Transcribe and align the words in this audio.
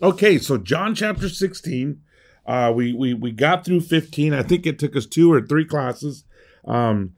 Okay, 0.00 0.38
so 0.38 0.58
John 0.58 0.94
chapter 0.94 1.28
16. 1.28 2.00
Uh, 2.46 2.72
we, 2.74 2.92
we 2.94 3.14
we 3.14 3.30
got 3.32 3.64
through 3.64 3.80
15. 3.80 4.32
I 4.32 4.42
think 4.42 4.66
it 4.66 4.78
took 4.78 4.96
us 4.96 5.06
two 5.06 5.32
or 5.32 5.42
three 5.42 5.64
classes. 5.64 6.24
Um, 6.64 7.14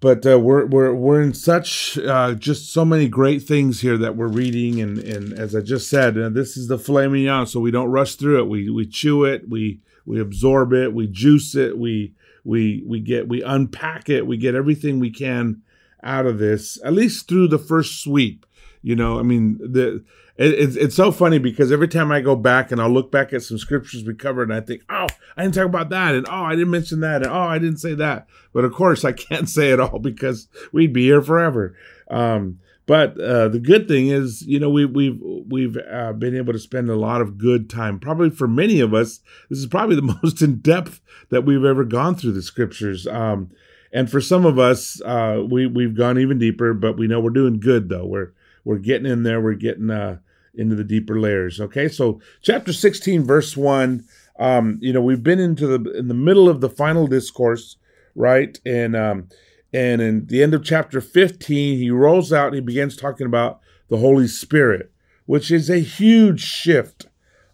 but 0.00 0.26
uh, 0.26 0.38
we're 0.38 0.66
we're 0.66 0.94
we're 0.94 1.22
in 1.22 1.34
such 1.34 1.98
uh, 1.98 2.34
just 2.34 2.72
so 2.72 2.84
many 2.84 3.08
great 3.08 3.42
things 3.42 3.80
here 3.80 3.96
that 3.98 4.16
we're 4.16 4.28
reading, 4.28 4.80
and 4.80 4.98
and 4.98 5.32
as 5.32 5.54
I 5.54 5.60
just 5.60 5.88
said, 5.88 6.18
uh, 6.18 6.28
this 6.28 6.56
is 6.56 6.68
the 6.68 6.78
filet 6.78 7.08
mignon, 7.08 7.46
so 7.46 7.60
we 7.60 7.70
don't 7.70 7.90
rush 7.90 8.14
through 8.14 8.40
it. 8.40 8.48
We 8.48 8.70
we 8.70 8.86
chew 8.86 9.24
it, 9.24 9.48
we 9.48 9.80
we 10.04 10.20
absorb 10.20 10.72
it, 10.72 10.94
we 10.94 11.06
juice 11.06 11.54
it, 11.54 11.78
we 11.78 12.14
we 12.44 12.84
we 12.86 13.00
get 13.00 13.26
we 13.28 13.42
unpack 13.42 14.08
it, 14.08 14.26
we 14.26 14.36
get 14.36 14.54
everything 14.54 14.98
we 14.98 15.10
can 15.10 15.62
out 16.02 16.26
of 16.26 16.38
this, 16.38 16.78
at 16.84 16.92
least 16.92 17.28
through 17.28 17.48
the 17.48 17.58
first 17.58 18.02
sweep. 18.02 18.45
You 18.86 18.94
know, 18.94 19.18
I 19.18 19.22
mean 19.22 19.58
the 19.58 20.04
it, 20.36 20.54
it's 20.54 20.76
it's 20.76 20.94
so 20.94 21.10
funny 21.10 21.40
because 21.40 21.72
every 21.72 21.88
time 21.88 22.12
I 22.12 22.20
go 22.20 22.36
back 22.36 22.70
and 22.70 22.80
I'll 22.80 22.88
look 22.88 23.10
back 23.10 23.32
at 23.32 23.42
some 23.42 23.58
scriptures 23.58 24.04
we 24.04 24.14
covered 24.14 24.48
and 24.48 24.56
I 24.56 24.60
think, 24.60 24.82
oh, 24.88 25.08
I 25.36 25.42
didn't 25.42 25.56
talk 25.56 25.64
about 25.64 25.88
that, 25.90 26.14
and 26.14 26.24
oh, 26.28 26.44
I 26.44 26.54
didn't 26.54 26.70
mention 26.70 27.00
that, 27.00 27.24
and 27.24 27.32
oh, 27.32 27.34
I 27.34 27.58
didn't 27.58 27.78
say 27.78 27.94
that. 27.94 28.28
But 28.52 28.64
of 28.64 28.72
course, 28.72 29.04
I 29.04 29.10
can't 29.28 29.48
say 29.48 29.70
it 29.70 29.80
all 29.80 29.98
because 29.98 30.46
we'd 30.70 30.92
be 30.92 31.02
here 31.02 31.20
forever. 31.20 31.76
Um, 32.08 32.60
but 32.86 33.20
uh, 33.20 33.48
the 33.48 33.58
good 33.58 33.88
thing 33.88 34.06
is, 34.06 34.42
you 34.42 34.60
know, 34.60 34.70
we, 34.70 34.84
we've 34.84 35.20
we've 35.20 35.76
uh, 35.76 36.12
been 36.12 36.36
able 36.36 36.52
to 36.52 36.58
spend 36.60 36.88
a 36.88 36.94
lot 36.94 37.20
of 37.20 37.38
good 37.38 37.68
time. 37.68 37.98
Probably 37.98 38.30
for 38.30 38.46
many 38.46 38.78
of 38.78 38.94
us, 38.94 39.18
this 39.50 39.58
is 39.58 39.66
probably 39.66 39.96
the 39.96 40.16
most 40.22 40.42
in 40.42 40.60
depth 40.60 41.00
that 41.30 41.44
we've 41.44 41.64
ever 41.64 41.82
gone 41.82 42.14
through 42.14 42.34
the 42.34 42.42
scriptures. 42.42 43.04
Um, 43.08 43.50
and 43.92 44.08
for 44.08 44.20
some 44.20 44.46
of 44.46 44.60
us, 44.60 45.02
uh, 45.02 45.42
we 45.50 45.66
we've 45.66 45.96
gone 45.96 46.20
even 46.20 46.38
deeper, 46.38 46.72
but 46.72 46.96
we 46.96 47.08
know 47.08 47.18
we're 47.18 47.30
doing 47.30 47.58
good 47.58 47.88
though. 47.88 48.06
We're 48.06 48.30
we're 48.66 48.78
getting 48.78 49.10
in 49.10 49.22
there. 49.22 49.40
We're 49.40 49.54
getting 49.54 49.90
uh, 49.90 50.18
into 50.52 50.74
the 50.74 50.82
deeper 50.82 51.20
layers. 51.20 51.60
Okay, 51.60 51.88
so 51.88 52.20
chapter 52.42 52.72
16, 52.72 53.24
verse 53.24 53.56
1. 53.56 54.04
Um, 54.40 54.78
you 54.82 54.92
know, 54.92 55.00
we've 55.00 55.22
been 55.22 55.38
into 55.38 55.66
the 55.66 55.92
in 55.92 56.08
the 56.08 56.14
middle 56.14 56.48
of 56.48 56.60
the 56.60 56.68
final 56.68 57.06
discourse, 57.06 57.76
right? 58.16 58.58
And 58.66 58.96
um, 58.96 59.28
and 59.72 60.02
in 60.02 60.26
the 60.26 60.42
end 60.42 60.52
of 60.52 60.64
chapter 60.64 61.00
15, 61.00 61.78
he 61.78 61.90
rolls 61.90 62.32
out 62.32 62.48
and 62.48 62.56
he 62.56 62.60
begins 62.60 62.96
talking 62.96 63.26
about 63.26 63.60
the 63.88 63.98
Holy 63.98 64.26
Spirit, 64.26 64.90
which 65.26 65.52
is 65.52 65.70
a 65.70 65.78
huge 65.78 66.42
shift. 66.42 67.06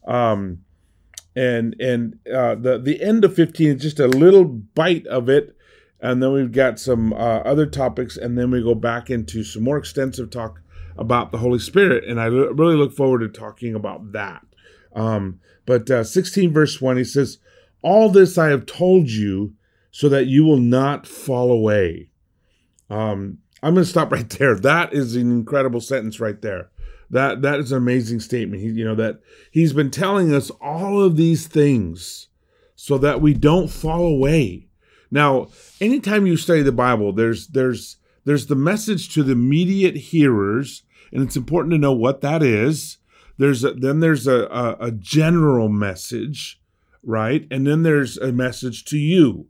Um, 0.06 0.64
and 1.36 1.76
and 1.78 2.18
uh, 2.34 2.54
the 2.54 2.78
the 2.78 3.02
end 3.02 3.24
of 3.24 3.34
15 3.34 3.76
is 3.76 3.82
just 3.82 4.00
a 4.00 4.08
little 4.08 4.44
bite 4.44 5.06
of 5.06 5.28
it 5.28 5.54
and 6.00 6.20
then 6.20 6.32
we've 6.32 6.52
got 6.52 6.80
some 6.80 7.12
uh, 7.12 7.38
other 7.44 7.64
topics 7.64 8.16
and 8.16 8.36
then 8.36 8.50
we 8.50 8.62
go 8.62 8.74
back 8.74 9.08
into 9.08 9.44
some 9.44 9.62
more 9.62 9.78
extensive 9.78 10.30
talk 10.30 10.60
about 10.96 11.32
the 11.32 11.38
Holy 11.38 11.58
Spirit, 11.58 12.04
and 12.04 12.20
I 12.20 12.26
really 12.26 12.76
look 12.76 12.92
forward 12.92 13.20
to 13.20 13.28
talking 13.28 13.74
about 13.74 14.12
that. 14.12 14.42
Um, 14.94 15.40
but 15.66 15.90
uh, 15.90 16.04
16 16.04 16.52
verse 16.52 16.80
1, 16.80 16.96
he 16.96 17.04
says, 17.04 17.38
All 17.82 18.10
this 18.10 18.36
I 18.38 18.48
have 18.48 18.66
told 18.66 19.10
you 19.10 19.54
so 19.90 20.08
that 20.08 20.26
you 20.26 20.44
will 20.44 20.58
not 20.58 21.06
fall 21.06 21.50
away. 21.52 22.08
Um, 22.90 23.38
I'm 23.62 23.74
going 23.74 23.84
to 23.84 23.90
stop 23.90 24.10
right 24.12 24.28
there. 24.30 24.56
That 24.56 24.92
is 24.92 25.16
an 25.16 25.30
incredible 25.30 25.80
sentence 25.80 26.20
right 26.20 26.40
there. 26.40 26.70
That 27.10 27.42
that 27.42 27.60
is 27.60 27.72
an 27.72 27.78
amazing 27.78 28.20
statement. 28.20 28.62
He, 28.62 28.68
you 28.68 28.86
know 28.86 28.94
that 28.94 29.20
he's 29.50 29.74
been 29.74 29.90
telling 29.90 30.34
us 30.34 30.50
all 30.62 31.02
of 31.02 31.16
these 31.16 31.46
things 31.46 32.28
so 32.74 32.96
that 32.98 33.20
we 33.20 33.34
don't 33.34 33.68
fall 33.68 34.06
away. 34.06 34.68
Now, 35.10 35.48
anytime 35.78 36.26
you 36.26 36.38
study 36.38 36.62
the 36.62 36.72
Bible, 36.72 37.12
there's 37.12 37.48
there's 37.48 37.98
there's 38.24 38.46
the 38.46 38.54
message 38.54 39.12
to 39.14 39.22
the 39.22 39.32
immediate 39.32 39.96
hearers, 39.96 40.82
and 41.12 41.22
it's 41.22 41.36
important 41.36 41.72
to 41.72 41.78
know 41.78 41.92
what 41.92 42.20
that 42.20 42.42
is. 42.42 42.98
There's 43.38 43.64
a, 43.64 43.72
then 43.72 44.00
there's 44.00 44.26
a, 44.26 44.44
a, 44.46 44.76
a 44.80 44.90
general 44.92 45.68
message, 45.68 46.60
right? 47.02 47.46
And 47.50 47.66
then 47.66 47.82
there's 47.82 48.16
a 48.18 48.32
message 48.32 48.84
to 48.86 48.98
you. 48.98 49.48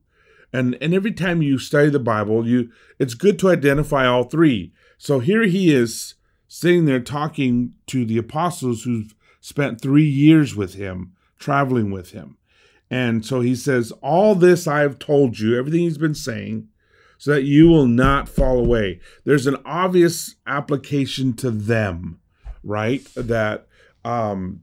And 0.52 0.76
and 0.80 0.92
every 0.92 1.12
time 1.12 1.42
you 1.42 1.58
study 1.58 1.90
the 1.90 1.98
Bible, 1.98 2.46
you 2.46 2.70
it's 2.98 3.14
good 3.14 3.38
to 3.40 3.50
identify 3.50 4.06
all 4.06 4.24
three. 4.24 4.72
So 4.98 5.18
here 5.18 5.44
he 5.44 5.74
is 5.74 6.14
sitting 6.46 6.84
there 6.84 7.00
talking 7.00 7.72
to 7.86 8.04
the 8.04 8.18
apostles 8.18 8.84
who've 8.84 9.14
spent 9.40 9.80
three 9.80 10.06
years 10.06 10.54
with 10.54 10.74
him, 10.74 11.12
traveling 11.38 11.90
with 11.90 12.10
him. 12.10 12.36
And 12.90 13.24
so 13.24 13.40
he 13.40 13.54
says, 13.54 13.90
All 14.02 14.34
this 14.34 14.66
I 14.66 14.80
have 14.80 14.98
told 14.98 15.38
you, 15.38 15.58
everything 15.58 15.80
he's 15.80 15.96
been 15.96 16.14
saying, 16.14 16.68
so 17.22 17.30
that 17.30 17.44
you 17.44 17.68
will 17.68 17.86
not 17.86 18.28
fall 18.28 18.58
away. 18.58 18.98
There's 19.22 19.46
an 19.46 19.58
obvious 19.64 20.34
application 20.44 21.34
to 21.34 21.52
them, 21.52 22.18
right? 22.64 23.06
That 23.14 23.68
um 24.04 24.62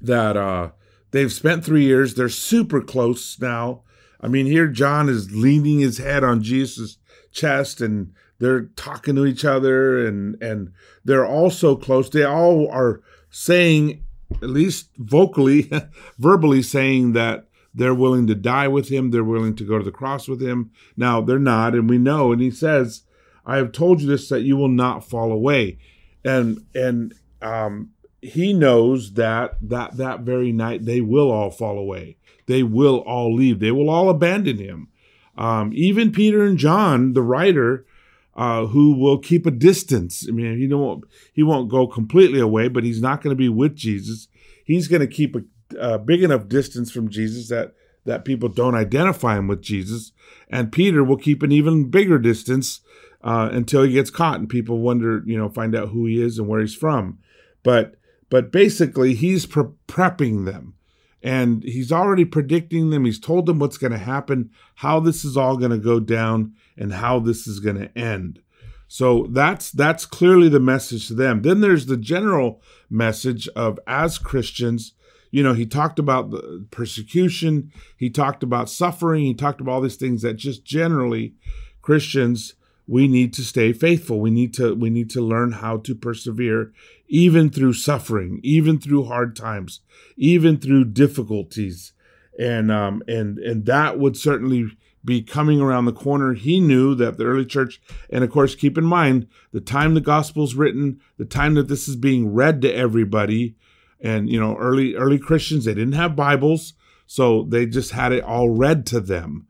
that 0.00 0.36
uh 0.36 0.70
they've 1.12 1.32
spent 1.32 1.64
3 1.64 1.84
years, 1.84 2.14
they're 2.14 2.28
super 2.28 2.80
close 2.80 3.40
now. 3.40 3.82
I 4.20 4.26
mean, 4.26 4.46
here 4.46 4.66
John 4.66 5.08
is 5.08 5.30
leaning 5.30 5.78
his 5.78 5.98
head 5.98 6.24
on 6.24 6.42
Jesus' 6.42 6.98
chest 7.30 7.80
and 7.80 8.14
they're 8.40 8.64
talking 8.74 9.14
to 9.14 9.24
each 9.24 9.44
other 9.44 10.04
and 10.04 10.42
and 10.42 10.72
they're 11.04 11.24
all 11.24 11.50
so 11.50 11.76
close. 11.76 12.10
They 12.10 12.24
all 12.24 12.68
are 12.68 13.00
saying 13.30 14.02
at 14.42 14.50
least 14.50 14.88
vocally, 14.96 15.70
verbally 16.18 16.62
saying 16.62 17.12
that 17.12 17.47
they're 17.78 17.94
willing 17.94 18.26
to 18.26 18.34
die 18.34 18.68
with 18.68 18.88
him. 18.88 19.10
They're 19.10 19.24
willing 19.24 19.56
to 19.56 19.64
go 19.64 19.78
to 19.78 19.84
the 19.84 19.90
cross 19.90 20.28
with 20.28 20.42
him. 20.42 20.70
Now, 20.96 21.20
they're 21.20 21.38
not, 21.38 21.74
and 21.74 21.88
we 21.88 21.98
know. 21.98 22.32
And 22.32 22.40
he 22.40 22.50
says, 22.50 23.02
I 23.46 23.56
have 23.56 23.72
told 23.72 24.00
you 24.00 24.08
this 24.08 24.28
that 24.28 24.42
you 24.42 24.56
will 24.56 24.68
not 24.68 25.08
fall 25.08 25.32
away. 25.32 25.78
And, 26.24 26.66
and, 26.74 27.14
um, 27.40 27.90
he 28.20 28.52
knows 28.52 29.12
that 29.12 29.56
that 29.62 29.96
that 29.96 30.20
very 30.20 30.52
night 30.52 30.84
they 30.84 31.00
will 31.00 31.30
all 31.30 31.50
fall 31.50 31.78
away. 31.78 32.16
They 32.46 32.62
will 32.62 32.98
all 32.98 33.34
leave. 33.34 33.60
They 33.60 33.70
will 33.70 33.90
all 33.90 34.10
abandon 34.10 34.58
him. 34.58 34.88
Um, 35.36 35.70
even 35.74 36.10
Peter 36.10 36.44
and 36.44 36.58
John, 36.58 37.12
the 37.12 37.22
writer, 37.22 37.86
uh, 38.34 38.66
who 38.66 38.98
will 38.98 39.18
keep 39.18 39.46
a 39.46 39.52
distance. 39.52 40.26
I 40.28 40.32
mean, 40.32 40.58
he 40.58 40.66
don't 40.66 41.04
he 41.32 41.42
won't 41.42 41.70
go 41.70 41.86
completely 41.86 42.40
away, 42.40 42.68
but 42.68 42.84
he's 42.84 43.00
not 43.00 43.22
going 43.22 43.30
to 43.30 43.38
be 43.38 43.48
with 43.48 43.76
Jesus. 43.76 44.28
He's 44.64 44.88
going 44.88 45.00
to 45.00 45.06
keep 45.06 45.36
a 45.36 45.42
a 45.80 45.98
big 45.98 46.22
enough 46.22 46.48
distance 46.48 46.90
from 46.90 47.08
Jesus 47.08 47.48
that 47.48 47.74
that 48.04 48.24
people 48.24 48.48
don't 48.48 48.74
identify 48.74 49.36
him 49.36 49.48
with 49.48 49.60
Jesus, 49.60 50.12
and 50.48 50.72
Peter 50.72 51.04
will 51.04 51.16
keep 51.16 51.42
an 51.42 51.52
even 51.52 51.90
bigger 51.90 52.18
distance 52.18 52.80
uh, 53.22 53.50
until 53.52 53.82
he 53.82 53.92
gets 53.92 54.10
caught, 54.10 54.38
and 54.38 54.48
people 54.48 54.78
wonder, 54.78 55.22
you 55.26 55.36
know, 55.36 55.48
find 55.48 55.74
out 55.74 55.88
who 55.88 56.06
he 56.06 56.22
is 56.22 56.38
and 56.38 56.48
where 56.48 56.60
he's 56.60 56.74
from. 56.74 57.18
But 57.62 57.96
but 58.30 58.52
basically, 58.52 59.14
he's 59.14 59.46
pre- 59.46 59.64
prepping 59.86 60.44
them, 60.44 60.74
and 61.22 61.62
he's 61.62 61.92
already 61.92 62.24
predicting 62.24 62.90
them. 62.90 63.04
He's 63.04 63.20
told 63.20 63.46
them 63.46 63.58
what's 63.58 63.78
going 63.78 63.92
to 63.92 63.98
happen, 63.98 64.50
how 64.76 65.00
this 65.00 65.24
is 65.24 65.36
all 65.36 65.56
going 65.56 65.70
to 65.70 65.78
go 65.78 66.00
down, 66.00 66.54
and 66.76 66.94
how 66.94 67.18
this 67.18 67.46
is 67.46 67.60
going 67.60 67.78
to 67.78 67.98
end. 67.98 68.40
So 68.86 69.26
that's 69.30 69.70
that's 69.70 70.06
clearly 70.06 70.48
the 70.48 70.60
message 70.60 71.08
to 71.08 71.14
them. 71.14 71.42
Then 71.42 71.60
there's 71.60 71.86
the 71.86 71.96
general 71.96 72.62
message 72.88 73.48
of 73.48 73.78
as 73.86 74.16
Christians 74.16 74.94
you 75.30 75.42
know, 75.42 75.54
he 75.54 75.66
talked 75.66 75.98
about 75.98 76.30
the 76.30 76.66
persecution, 76.70 77.72
he 77.96 78.10
talked 78.10 78.42
about 78.42 78.70
suffering, 78.70 79.24
he 79.24 79.34
talked 79.34 79.60
about 79.60 79.72
all 79.72 79.80
these 79.80 79.96
things 79.96 80.22
that 80.22 80.34
just 80.34 80.64
generally 80.64 81.34
Christians 81.82 82.54
we 82.88 83.06
need 83.06 83.34
to 83.34 83.44
stay 83.44 83.72
faithful. 83.74 84.18
We 84.18 84.30
need 84.30 84.54
to 84.54 84.74
we 84.74 84.88
need 84.88 85.10
to 85.10 85.20
learn 85.20 85.52
how 85.52 85.76
to 85.78 85.94
persevere 85.94 86.72
even 87.06 87.50
through 87.50 87.74
suffering, 87.74 88.40
even 88.42 88.80
through 88.80 89.04
hard 89.04 89.36
times, 89.36 89.80
even 90.16 90.56
through 90.58 90.86
difficulties. 90.86 91.92
And 92.38 92.72
um 92.72 93.02
and 93.06 93.38
and 93.38 93.66
that 93.66 93.98
would 93.98 94.16
certainly 94.16 94.70
be 95.04 95.22
coming 95.22 95.60
around 95.60 95.84
the 95.84 95.92
corner. 95.92 96.32
He 96.32 96.60
knew 96.60 96.94
that 96.94 97.18
the 97.18 97.24
early 97.24 97.44
church, 97.44 97.80
and 98.10 98.24
of 98.24 98.30
course, 98.30 98.54
keep 98.54 98.76
in 98.78 98.84
mind 98.84 99.28
the 99.52 99.60
time 99.60 99.94
the 99.94 100.00
gospel's 100.00 100.54
written, 100.54 101.00
the 101.18 101.24
time 101.24 101.54
that 101.54 101.68
this 101.68 101.88
is 101.88 101.96
being 101.96 102.32
read 102.32 102.62
to 102.62 102.74
everybody, 102.74 103.54
and 104.00 104.30
you 104.30 104.38
know 104.38 104.56
early 104.56 104.94
early 104.94 105.18
christians 105.18 105.64
they 105.64 105.74
didn't 105.74 105.94
have 105.94 106.14
bibles 106.14 106.74
so 107.08 107.44
they 107.44 107.64
just 107.64 107.92
had 107.92 108.12
it 108.12 108.22
all 108.22 108.50
read 108.50 108.84
to 108.86 109.00
them. 109.00 109.46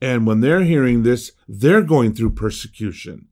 And 0.00 0.26
when 0.26 0.40
they're 0.40 0.64
hearing 0.64 1.02
this 1.02 1.32
they're 1.46 1.82
going 1.82 2.14
through 2.14 2.30
persecution. 2.30 3.28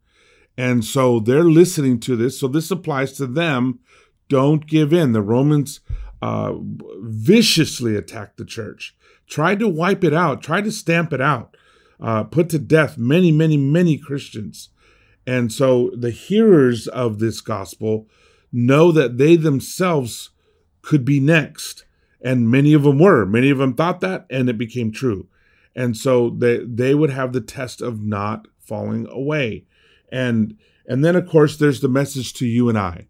And 0.57 0.85
so 0.85 1.19
they're 1.19 1.43
listening 1.43 1.99
to 2.01 2.15
this 2.15 2.39
so 2.39 2.47
this 2.47 2.71
applies 2.71 3.15
to 3.15 3.27
them. 3.27 3.81
Don't 4.29 4.67
give 4.67 4.93
in. 4.93 5.13
The 5.13 5.23
romans 5.23 5.81
uh, 6.23 6.53
viciously 7.01 7.97
attacked 7.97 8.37
the 8.37 8.45
church 8.45 8.95
tried 9.27 9.59
to 9.61 9.69
wipe 9.69 10.05
it 10.05 10.13
out 10.13 10.43
tried 10.43 10.65
to 10.65 10.73
stamp 10.73 11.13
it 11.13 11.21
out 11.21 11.57
uh, 12.01 12.25
put 12.25 12.51
to 12.51 12.59
death 12.59 12.99
many 12.99 13.33
many 13.33 13.57
many 13.57 13.97
christians. 13.97 14.69
And 15.27 15.51
so 15.51 15.91
the 15.97 16.11
hearers 16.11 16.87
of 16.87 17.19
this 17.19 17.41
gospel 17.41 18.09
know 18.53 18.93
that 18.93 19.17
they 19.17 19.37
themselves 19.37 20.31
could 20.83 21.05
be 21.05 21.21
next. 21.21 21.85
And 22.23 22.51
many 22.51 22.75
of 22.75 22.83
them 22.83 22.99
were. 22.99 23.25
Many 23.27 23.51
of 23.51 23.59
them 23.59 23.75
thought 23.75 24.01
that, 24.01 24.27
and 24.31 24.49
it 24.49 24.59
became 24.59 24.93
true. 24.93 25.27
And 25.75 25.97
so 25.97 26.31
they 26.31 26.59
they 26.59 26.95
would 26.95 27.11
have 27.11 27.33
the 27.33 27.41
test 27.41 27.81
of 27.81 28.03
not 28.03 28.49
falling 28.59 29.07
away. 29.09 29.65
And 30.13 30.57
and 30.87 31.05
then 31.05 31.17
of 31.17 31.29
course 31.29 31.57
there's 31.57 31.81
the 31.81 31.89
message 31.89 32.35
to 32.35 32.47
you 32.47 32.69
and 32.69 32.79
I. 32.79 33.07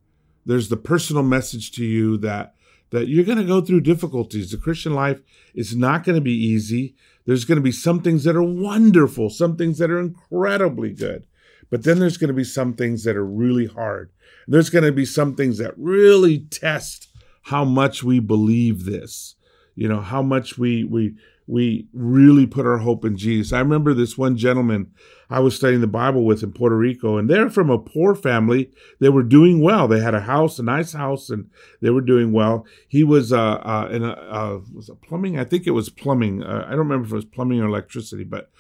there's 0.47 0.69
the 0.69 0.77
personal 0.77 1.23
message 1.23 1.73
to 1.73 1.85
you 1.85 2.17
that 2.19 2.55
that 2.91 3.07
you're 3.09 3.25
going 3.25 3.39
to 3.39 3.45
go 3.45 3.61
through 3.61 3.81
difficulties. 3.83 4.51
The 4.51 4.59
Christian 4.59 4.95
life 4.95 5.21
is 5.55 5.77
not 5.77 6.03
going 6.05 6.17
to 6.17 6.21
be 6.21 6.33
easy. 6.33 6.95
There's 7.25 7.45
going 7.45 7.57
to 7.57 7.63
be 7.63 7.73
some 7.73 8.03
things 8.03 8.25
that 8.25 8.35
are 8.35 8.43
wonderful, 8.43 9.31
some 9.31 9.57
things 9.57 9.79
that 9.79 9.91
are 9.91 10.01
incredibly 10.01 10.93
good. 10.93 11.27
But 11.71 11.85
then 11.85 12.01
there's 12.01 12.17
going 12.17 12.29
to 12.29 12.35
be 12.35 12.43
some 12.45 12.75
things 12.75 13.05
that 13.05 13.17
are 13.17 13.25
really 13.25 13.67
hard. 13.67 14.11
There's 14.49 14.71
going 14.71 14.85
to 14.85 14.91
be 14.91 15.05
some 15.05 15.37
things 15.37 15.59
that 15.59 15.75
really 15.77 16.41
test 16.41 17.10
how 17.43 17.65
much 17.65 18.03
we 18.03 18.21
believe 18.21 18.85
this. 18.85 19.37
You 19.75 19.89
know, 19.89 20.01
how 20.01 20.23
much 20.23 20.59
we 20.59 20.85
we 20.85 21.15
we 21.51 21.89
really 21.93 22.47
put 22.47 22.65
our 22.65 22.79
hope 22.79 23.05
in 23.05 23.17
Jesus. 23.17 23.53
I 23.53 23.59
remember 23.59 23.93
this 23.93 24.17
one 24.17 24.37
gentleman 24.37 24.93
I 25.29 25.41
was 25.41 25.57
studying 25.57 25.81
the 25.81 25.89
Bible 25.89 26.25
with 26.25 26.43
in 26.43 26.53
Puerto 26.53 26.77
Rico, 26.77 27.17
and 27.17 27.29
they're 27.29 27.51
from 27.51 27.71
a 27.71 27.79
poor 27.79 28.15
family. 28.15 28.71
They 29.01 29.09
were 29.09 29.25
doing 29.25 29.61
well. 29.61 29.89
They 29.89 30.01
had 30.01 30.15
a 30.15 30.21
house, 30.21 30.59
a 30.59 30.63
nice 30.63 30.93
house, 30.93 31.29
and 31.29 31.51
they 31.81 31.91
were 31.91 32.01
doing 32.03 32.33
well. 32.33 32.67
He 32.87 33.03
was 33.03 33.33
uh, 33.33 33.55
uh 33.55 33.89
in 33.91 34.05
a 34.05 34.13
uh, 34.13 34.61
was 34.73 34.89
it 34.89 35.03
plumbing? 35.03 35.39
I 35.39 35.45
think 35.45 35.67
it 35.67 35.73
was 35.73 35.89
plumbing. 35.89 36.43
Uh, 36.43 36.65
I 36.67 36.71
don't 36.71 36.79
remember 36.79 37.07
if 37.07 37.13
it 37.13 37.17
was 37.17 37.25
plumbing 37.25 37.61
or 37.61 37.67
electricity, 37.67 38.25
but 38.25 38.51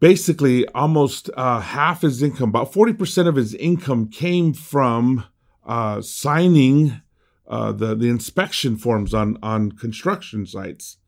basically, 0.00 0.66
almost 0.68 1.28
uh, 1.36 1.60
half 1.60 2.00
his 2.02 2.22
income, 2.22 2.48
about 2.48 2.72
forty 2.72 2.94
percent 2.94 3.28
of 3.28 3.36
his 3.36 3.54
income, 3.54 4.08
came 4.08 4.54
from 4.54 5.24
uh, 5.66 6.00
signing 6.00 7.02
uh, 7.46 7.72
the 7.72 7.94
the 7.94 8.08
inspection 8.08 8.76
forms 8.76 9.12
on 9.14 9.38
on 9.42 9.72
construction 9.72 10.46
sites 10.46 10.98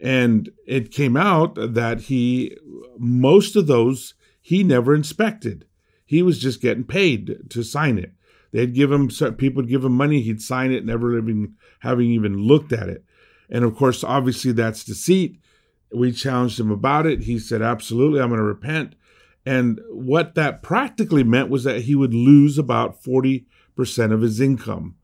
and 0.00 0.50
it 0.66 0.90
came 0.90 1.16
out 1.16 1.54
that 1.56 2.02
he, 2.02 2.56
most 2.98 3.56
of 3.56 3.66
those, 3.66 4.14
he 4.40 4.62
never 4.62 4.94
inspected. 4.94 5.66
He 6.04 6.22
was 6.22 6.38
just 6.38 6.60
getting 6.60 6.84
paid 6.84 7.50
to 7.50 7.62
sign 7.62 7.98
it. 7.98 8.12
They'd 8.52 8.74
give 8.74 8.92
him, 8.92 9.08
people 9.08 9.62
would 9.62 9.70
give 9.70 9.84
him 9.84 9.92
money, 9.92 10.20
he'd 10.20 10.42
sign 10.42 10.70
it, 10.70 10.84
never 10.84 11.16
even 11.18 11.54
having 11.80 12.10
even 12.10 12.38
looked 12.38 12.72
at 12.72 12.88
it. 12.88 13.04
And 13.50 13.64
of 13.64 13.76
course, 13.76 14.04
obviously, 14.04 14.52
that's 14.52 14.84
deceit. 14.84 15.40
We 15.92 16.12
challenged 16.12 16.60
him 16.60 16.70
about 16.70 17.06
it. 17.06 17.22
He 17.22 17.38
said, 17.38 17.62
Absolutely, 17.62 18.20
I'm 18.20 18.28
going 18.28 18.38
to 18.38 18.44
repent. 18.44 18.94
And 19.44 19.80
what 19.88 20.34
that 20.34 20.62
practically 20.62 21.22
meant 21.22 21.48
was 21.48 21.64
that 21.64 21.82
he 21.82 21.94
would 21.94 22.12
lose 22.12 22.58
about 22.58 23.02
40% 23.02 23.46
of 24.12 24.20
his 24.20 24.40
income 24.40 24.96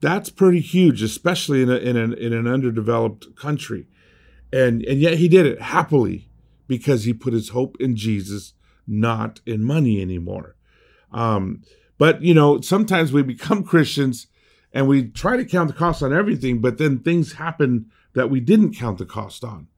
that's 0.00 0.30
pretty 0.30 0.60
huge, 0.60 1.02
especially 1.02 1.62
in 1.62 1.70
a, 1.70 1.76
in 1.76 1.96
an 1.96 2.12
in 2.14 2.32
an 2.32 2.46
underdeveloped 2.46 3.34
country, 3.36 3.86
and 4.52 4.82
and 4.82 5.00
yet 5.00 5.18
he 5.18 5.28
did 5.28 5.46
it 5.46 5.60
happily 5.60 6.28
because 6.66 7.04
he 7.04 7.12
put 7.12 7.32
his 7.32 7.50
hope 7.50 7.76
in 7.80 7.96
Jesus, 7.96 8.52
not 8.86 9.40
in 9.46 9.64
money 9.64 10.00
anymore. 10.00 10.54
Um, 11.12 11.62
but 11.96 12.22
you 12.22 12.34
know, 12.34 12.60
sometimes 12.60 13.12
we 13.12 13.22
become 13.22 13.64
Christians 13.64 14.28
and 14.72 14.86
we 14.86 15.08
try 15.08 15.36
to 15.36 15.44
count 15.44 15.68
the 15.68 15.74
cost 15.74 16.02
on 16.02 16.12
everything, 16.12 16.60
but 16.60 16.78
then 16.78 16.98
things 16.98 17.34
happen 17.34 17.86
that 18.14 18.30
we 18.30 18.40
didn't 18.40 18.74
count 18.74 18.98
the 18.98 19.06
cost 19.06 19.42
on. 19.42 19.68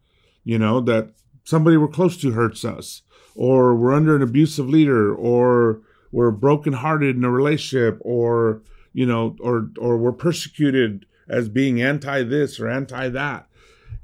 You 0.45 0.59
know 0.59 0.81
that 0.81 1.13
somebody 1.45 1.77
we're 1.77 1.89
close 1.89 2.17
to 2.19 2.33
hurts 2.33 2.65
us, 2.65 3.03
or 3.35 3.75
we're 3.75 3.95
under 3.95 4.17
an 4.17 4.23
abusive 4.23 4.69
leader, 4.69 5.15
or 5.15 5.81
we're 6.13 6.31
brokenhearted 6.31 7.17
in 7.17 7.25
a 7.25 7.31
relationship, 7.31 7.99
or 8.01 8.63
you 8.93 9.07
know, 9.07 9.37
or 9.41 9.71
or 9.79 9.97
we're 9.97 10.13
persecuted 10.13 11.07
as 11.29 11.49
being 11.49 11.81
anti 11.81 12.23
this 12.23 12.59
or 12.61 12.69
anti 12.69 13.09
that. 13.09 13.47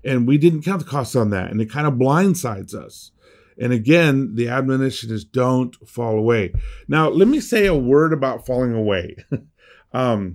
And 0.04 0.26
we 0.26 0.38
didn't 0.38 0.62
count 0.62 0.78
the 0.84 0.88
costs 0.88 1.16
on 1.16 1.30
that. 1.30 1.50
And 1.50 1.60
it 1.60 1.70
kind 1.70 1.86
of 1.86 1.94
blindsides 1.94 2.74
us. 2.74 3.10
And 3.58 3.72
again, 3.72 4.34
the 4.34 4.48
admonition 4.48 5.10
is 5.10 5.24
don't 5.24 5.74
fall 5.88 6.16
away. 6.16 6.52
Now, 6.86 7.08
let 7.08 7.26
me 7.26 7.40
say 7.40 7.66
a 7.66 7.74
word 7.74 8.12
about 8.12 8.46
falling 8.46 8.74
away. 8.74 9.16
um, 9.92 10.34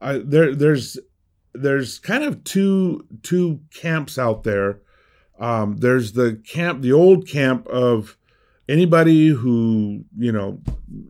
I, 0.00 0.18
there, 0.18 0.54
there's 0.54 0.98
there's 1.52 1.98
kind 1.98 2.24
of 2.24 2.44
two 2.44 3.06
two 3.22 3.60
camps 3.72 4.18
out 4.18 4.44
there. 4.44 4.80
Um, 5.38 5.76
there's 5.76 6.12
the 6.12 6.40
camp, 6.44 6.82
the 6.82 6.92
old 6.92 7.28
camp 7.28 7.66
of 7.68 8.16
anybody 8.68 9.28
who 9.28 10.04
you 10.16 10.32
know 10.32 10.60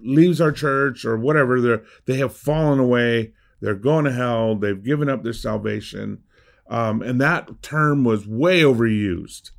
leaves 0.03 0.41
our 0.41 0.53
church 0.53 1.05
or 1.05 1.17
whatever 1.17 1.61
they 1.61 1.77
they 2.07 2.19
have 2.19 2.35
fallen 2.35 2.79
away 2.79 3.33
they're 3.61 3.75
going 3.75 4.05
to 4.05 4.13
hell 4.13 4.55
they've 4.55 4.85
given 4.85 5.09
up 5.09 5.23
their 5.23 5.33
salvation 5.33 6.23
um, 6.69 7.03
and 7.03 7.21
that 7.21 7.63
term 7.63 8.05
was 8.05 8.27
way 8.27 8.61
overused. 8.61 9.51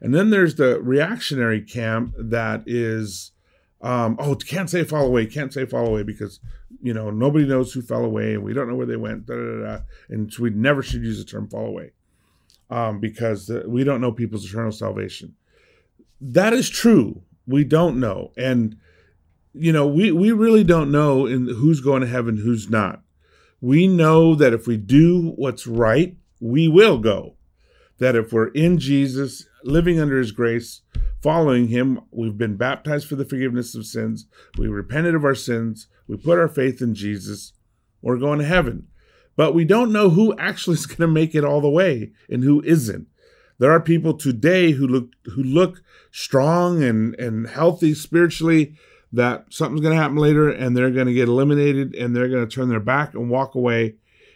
And 0.00 0.14
then 0.14 0.30
there's 0.30 0.56
the 0.56 0.80
reactionary 0.80 1.62
camp 1.62 2.14
that 2.18 2.64
is 2.66 3.32
um, 3.82 4.16
oh 4.18 4.34
can't 4.34 4.70
say 4.70 4.84
fall 4.84 5.06
away 5.06 5.26
can't 5.26 5.52
say 5.52 5.64
fall 5.64 5.86
away 5.86 6.02
because 6.02 6.40
you 6.82 6.92
know 6.92 7.10
nobody 7.10 7.46
knows 7.46 7.72
who 7.72 7.82
fell 7.82 8.04
away 8.04 8.34
and 8.34 8.42
we 8.42 8.52
don't 8.52 8.68
know 8.68 8.74
where 8.74 8.86
they 8.86 8.96
went 8.96 9.26
da, 9.26 9.34
da, 9.34 9.64
da, 9.64 9.78
and 10.08 10.32
so 10.32 10.42
we 10.42 10.50
never 10.50 10.82
should 10.82 11.02
use 11.02 11.18
the 11.18 11.24
term 11.24 11.48
fall 11.48 11.66
away 11.66 11.92
um, 12.70 13.00
because 13.00 13.46
the, 13.46 13.64
we 13.66 13.84
don't 13.84 14.00
know 14.00 14.12
people's 14.12 14.46
eternal 14.46 14.72
salvation. 14.72 15.34
That 16.20 16.52
is 16.52 16.68
true 16.68 17.22
we 17.46 17.64
don't 17.64 17.98
know. 18.00 18.32
And 18.36 18.76
you 19.52 19.72
know 19.72 19.86
we 19.86 20.12
we 20.12 20.32
really 20.32 20.64
don't 20.64 20.90
know 20.90 21.26
in 21.26 21.46
who's 21.46 21.80
going 21.80 22.02
to 22.02 22.08
heaven 22.08 22.38
who's 22.38 22.68
not. 22.68 23.02
We 23.60 23.86
know 23.88 24.34
that 24.34 24.52
if 24.52 24.66
we 24.66 24.76
do 24.76 25.32
what's 25.36 25.66
right 25.66 26.16
we 26.40 26.68
will 26.68 26.98
go. 26.98 27.36
That 27.98 28.16
if 28.16 28.32
we're 28.32 28.48
in 28.48 28.78
jesus 28.78 29.46
living 29.64 29.98
under 29.98 30.18
his 30.18 30.32
grace 30.32 30.82
following 31.22 31.68
him 31.68 32.00
we've 32.10 32.36
been 32.36 32.56
baptized 32.56 33.08
for 33.08 33.16
the 33.16 33.24
forgiveness 33.24 33.74
of 33.74 33.86
sins 33.86 34.26
we 34.58 34.68
repented 34.68 35.14
of 35.14 35.24
our 35.24 35.34
sins 35.34 35.88
we 36.06 36.16
put 36.16 36.38
our 36.38 36.48
faith 36.48 36.80
in 36.80 36.94
jesus 36.94 37.52
we're 38.02 38.18
going 38.18 38.38
to 38.38 38.44
heaven. 38.44 38.86
But 39.34 39.52
we 39.52 39.64
don't 39.64 39.92
know 39.92 40.10
who 40.10 40.36
actually 40.38 40.74
is 40.74 40.86
going 40.86 40.98
to 40.98 41.08
make 41.08 41.34
it 41.34 41.44
all 41.44 41.60
the 41.60 41.68
way 41.68 42.12
and 42.30 42.44
who 42.44 42.62
isn't 42.62 43.08
there 43.58 43.72
are 43.72 43.80
people 43.80 44.14
today 44.14 44.72
who 44.72 44.86
look 44.86 45.10
who 45.34 45.42
look 45.42 45.82
strong 46.10 46.82
and 46.82 47.14
and 47.18 47.48
healthy 47.48 47.94
spiritually 47.94 48.76
that 49.12 49.46
something's 49.50 49.80
going 49.80 49.94
to 49.94 50.00
happen 50.00 50.16
later 50.16 50.48
and 50.48 50.76
they're 50.76 50.90
going 50.90 51.06
to 51.06 51.14
get 51.14 51.28
eliminated 51.28 51.94
and 51.94 52.14
they're 52.14 52.28
going 52.28 52.46
to 52.46 52.54
turn 52.54 52.68
their 52.68 52.80
back 52.80 53.14
and 53.14 53.30
walk 53.30 53.54
away. 53.54 53.94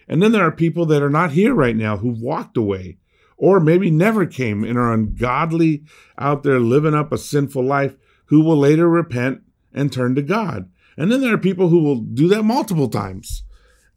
And 0.09 0.23
then 0.23 0.33
there 0.33 0.45
are 0.45 0.53
people 0.53 0.87
that 0.87 1.03
are 1.03 1.11
not 1.11 1.33
here 1.33 1.55
right 1.55 1.77
now 1.77 1.99
who've 1.99 2.21
walked 2.21 2.57
away 2.57 2.99
or 3.37 3.61
maybe 3.61 3.91
never 3.91 4.27
came 4.27 4.65
and 4.65 4.79
are 4.79 4.93
ungodly 4.93 5.85
out 6.19 6.43
there 6.43 6.61
living 6.61 6.95
up 6.95 7.13
a 7.13 7.19
sinful 7.19 7.65
life 7.65 7.97
who 8.27 8.43
will 8.43 8.57
later 8.57 8.89
repent 8.89 9.43
and 9.73 9.93
turn 9.93 10.15
to 10.15 10.23
God. 10.23 10.71
And 10.97 11.11
then 11.11 11.21
there 11.21 11.35
are 11.35 11.39
people 11.39 11.69
who 11.69 11.83
will 11.83 12.01
do 12.01 12.29
that 12.29 12.43
multiple 12.43 12.89
times 12.89 13.45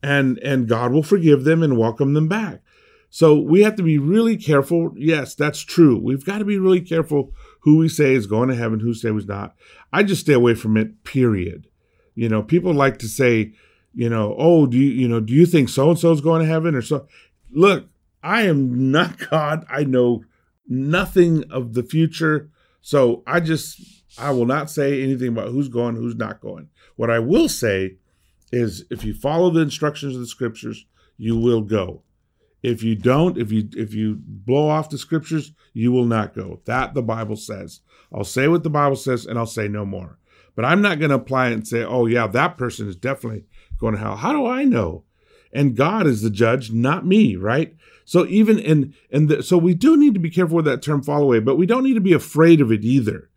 and 0.01 0.37
and 0.39 0.67
God 0.67 0.91
will 0.91 1.03
forgive 1.03 1.43
them 1.45 1.63
and 1.63 1.77
welcome 1.77 2.13
them 2.13 2.27
back. 2.27 2.61
So 3.15 3.39
we 3.39 3.61
have 3.61 3.75
to 3.75 3.83
be 3.83 3.99
really 3.99 4.37
careful. 4.37 4.91
Yes, 4.97 5.35
that's 5.35 5.59
true. 5.59 5.99
We've 5.99 6.25
got 6.25 6.39
to 6.39 6.45
be 6.45 6.57
really 6.57 6.81
careful 6.81 7.31
who 7.59 7.77
we 7.77 7.87
say 7.87 8.15
is 8.15 8.25
going 8.25 8.49
to 8.49 8.55
heaven, 8.55 8.79
who 8.79 8.95
say 8.95 9.11
was 9.11 9.27
not. 9.27 9.53
I 9.93 10.01
just 10.01 10.21
stay 10.21 10.33
away 10.33 10.55
from 10.55 10.77
it, 10.77 11.03
period. 11.03 11.67
You 12.15 12.27
know, 12.27 12.41
people 12.41 12.73
like 12.73 12.97
to 12.97 13.07
say, 13.07 13.53
you 13.93 14.09
know, 14.09 14.35
oh, 14.39 14.65
do 14.65 14.79
you, 14.79 14.89
you 14.89 15.07
know, 15.07 15.19
do 15.19 15.31
you 15.31 15.45
think 15.45 15.69
so 15.69 15.91
and 15.91 15.99
so 15.99 16.11
is 16.11 16.21
going 16.21 16.41
to 16.41 16.47
heaven 16.47 16.73
or 16.73 16.81
so? 16.81 17.07
Look, 17.51 17.87
I 18.23 18.47
am 18.47 18.89
not 18.89 19.19
God. 19.29 19.63
I 19.69 19.83
know 19.83 20.23
nothing 20.67 21.43
of 21.51 21.75
the 21.75 21.83
future. 21.83 22.49
So 22.81 23.21
I 23.27 23.41
just, 23.41 23.79
I 24.17 24.31
will 24.31 24.47
not 24.47 24.71
say 24.71 25.03
anything 25.03 25.27
about 25.27 25.49
who's 25.49 25.69
going, 25.69 25.97
who's 25.97 26.15
not 26.15 26.41
going. 26.41 26.69
What 26.95 27.11
I 27.11 27.19
will 27.19 27.47
say 27.47 27.97
is 28.51 28.85
if 28.89 29.03
you 29.03 29.13
follow 29.13 29.51
the 29.51 29.61
instructions 29.61 30.15
of 30.15 30.21
the 30.21 30.25
scriptures, 30.25 30.87
you 31.15 31.37
will 31.37 31.61
go. 31.61 32.01
If 32.63 32.81
you 32.81 32.95
don't, 32.95 33.37
if 33.37 33.51
you 33.51 33.67
if 33.75 33.93
you 33.93 34.17
blow 34.25 34.69
off 34.69 34.89
the 34.89 34.97
scriptures, 34.97 35.51
you 35.73 35.91
will 35.91 36.05
not 36.05 36.33
go. 36.33 36.61
That 36.65 36.93
the 36.93 37.03
Bible 37.03 37.35
says. 37.35 37.81
I'll 38.13 38.23
say 38.23 38.47
what 38.47 38.63
the 38.63 38.69
Bible 38.69 38.95
says 38.95 39.25
and 39.25 39.37
I'll 39.37 39.45
say 39.45 39.67
no 39.67 39.85
more. 39.85 40.17
But 40.55 40.65
I'm 40.65 40.81
not 40.81 40.99
going 40.99 41.09
to 41.09 41.15
apply 41.15 41.49
it 41.49 41.53
and 41.53 41.67
say, 41.67 41.83
"Oh 41.83 42.05
yeah, 42.05 42.27
that 42.27 42.57
person 42.57 42.87
is 42.87 42.95
definitely 42.95 43.45
going 43.77 43.95
to 43.95 43.99
hell." 43.99 44.15
How 44.15 44.31
do 44.31 44.45
I 44.45 44.63
know? 44.63 45.03
And 45.51 45.75
God 45.75 46.07
is 46.07 46.21
the 46.21 46.29
judge, 46.29 46.71
not 46.71 47.05
me, 47.05 47.35
right? 47.35 47.75
So 48.05 48.25
even 48.27 48.59
in 48.59 48.93
and 49.11 49.43
so 49.43 49.57
we 49.57 49.73
do 49.73 49.97
need 49.97 50.13
to 50.13 50.19
be 50.19 50.29
careful 50.29 50.57
with 50.57 50.65
that 50.65 50.81
term 50.81 51.01
fall 51.01 51.21
away, 51.21 51.39
but 51.39 51.57
we 51.57 51.65
don't 51.65 51.83
need 51.83 51.95
to 51.95 52.01
be 52.01 52.13
afraid 52.13 52.61
of 52.61 52.71
it 52.71 52.83
either. 52.83 53.29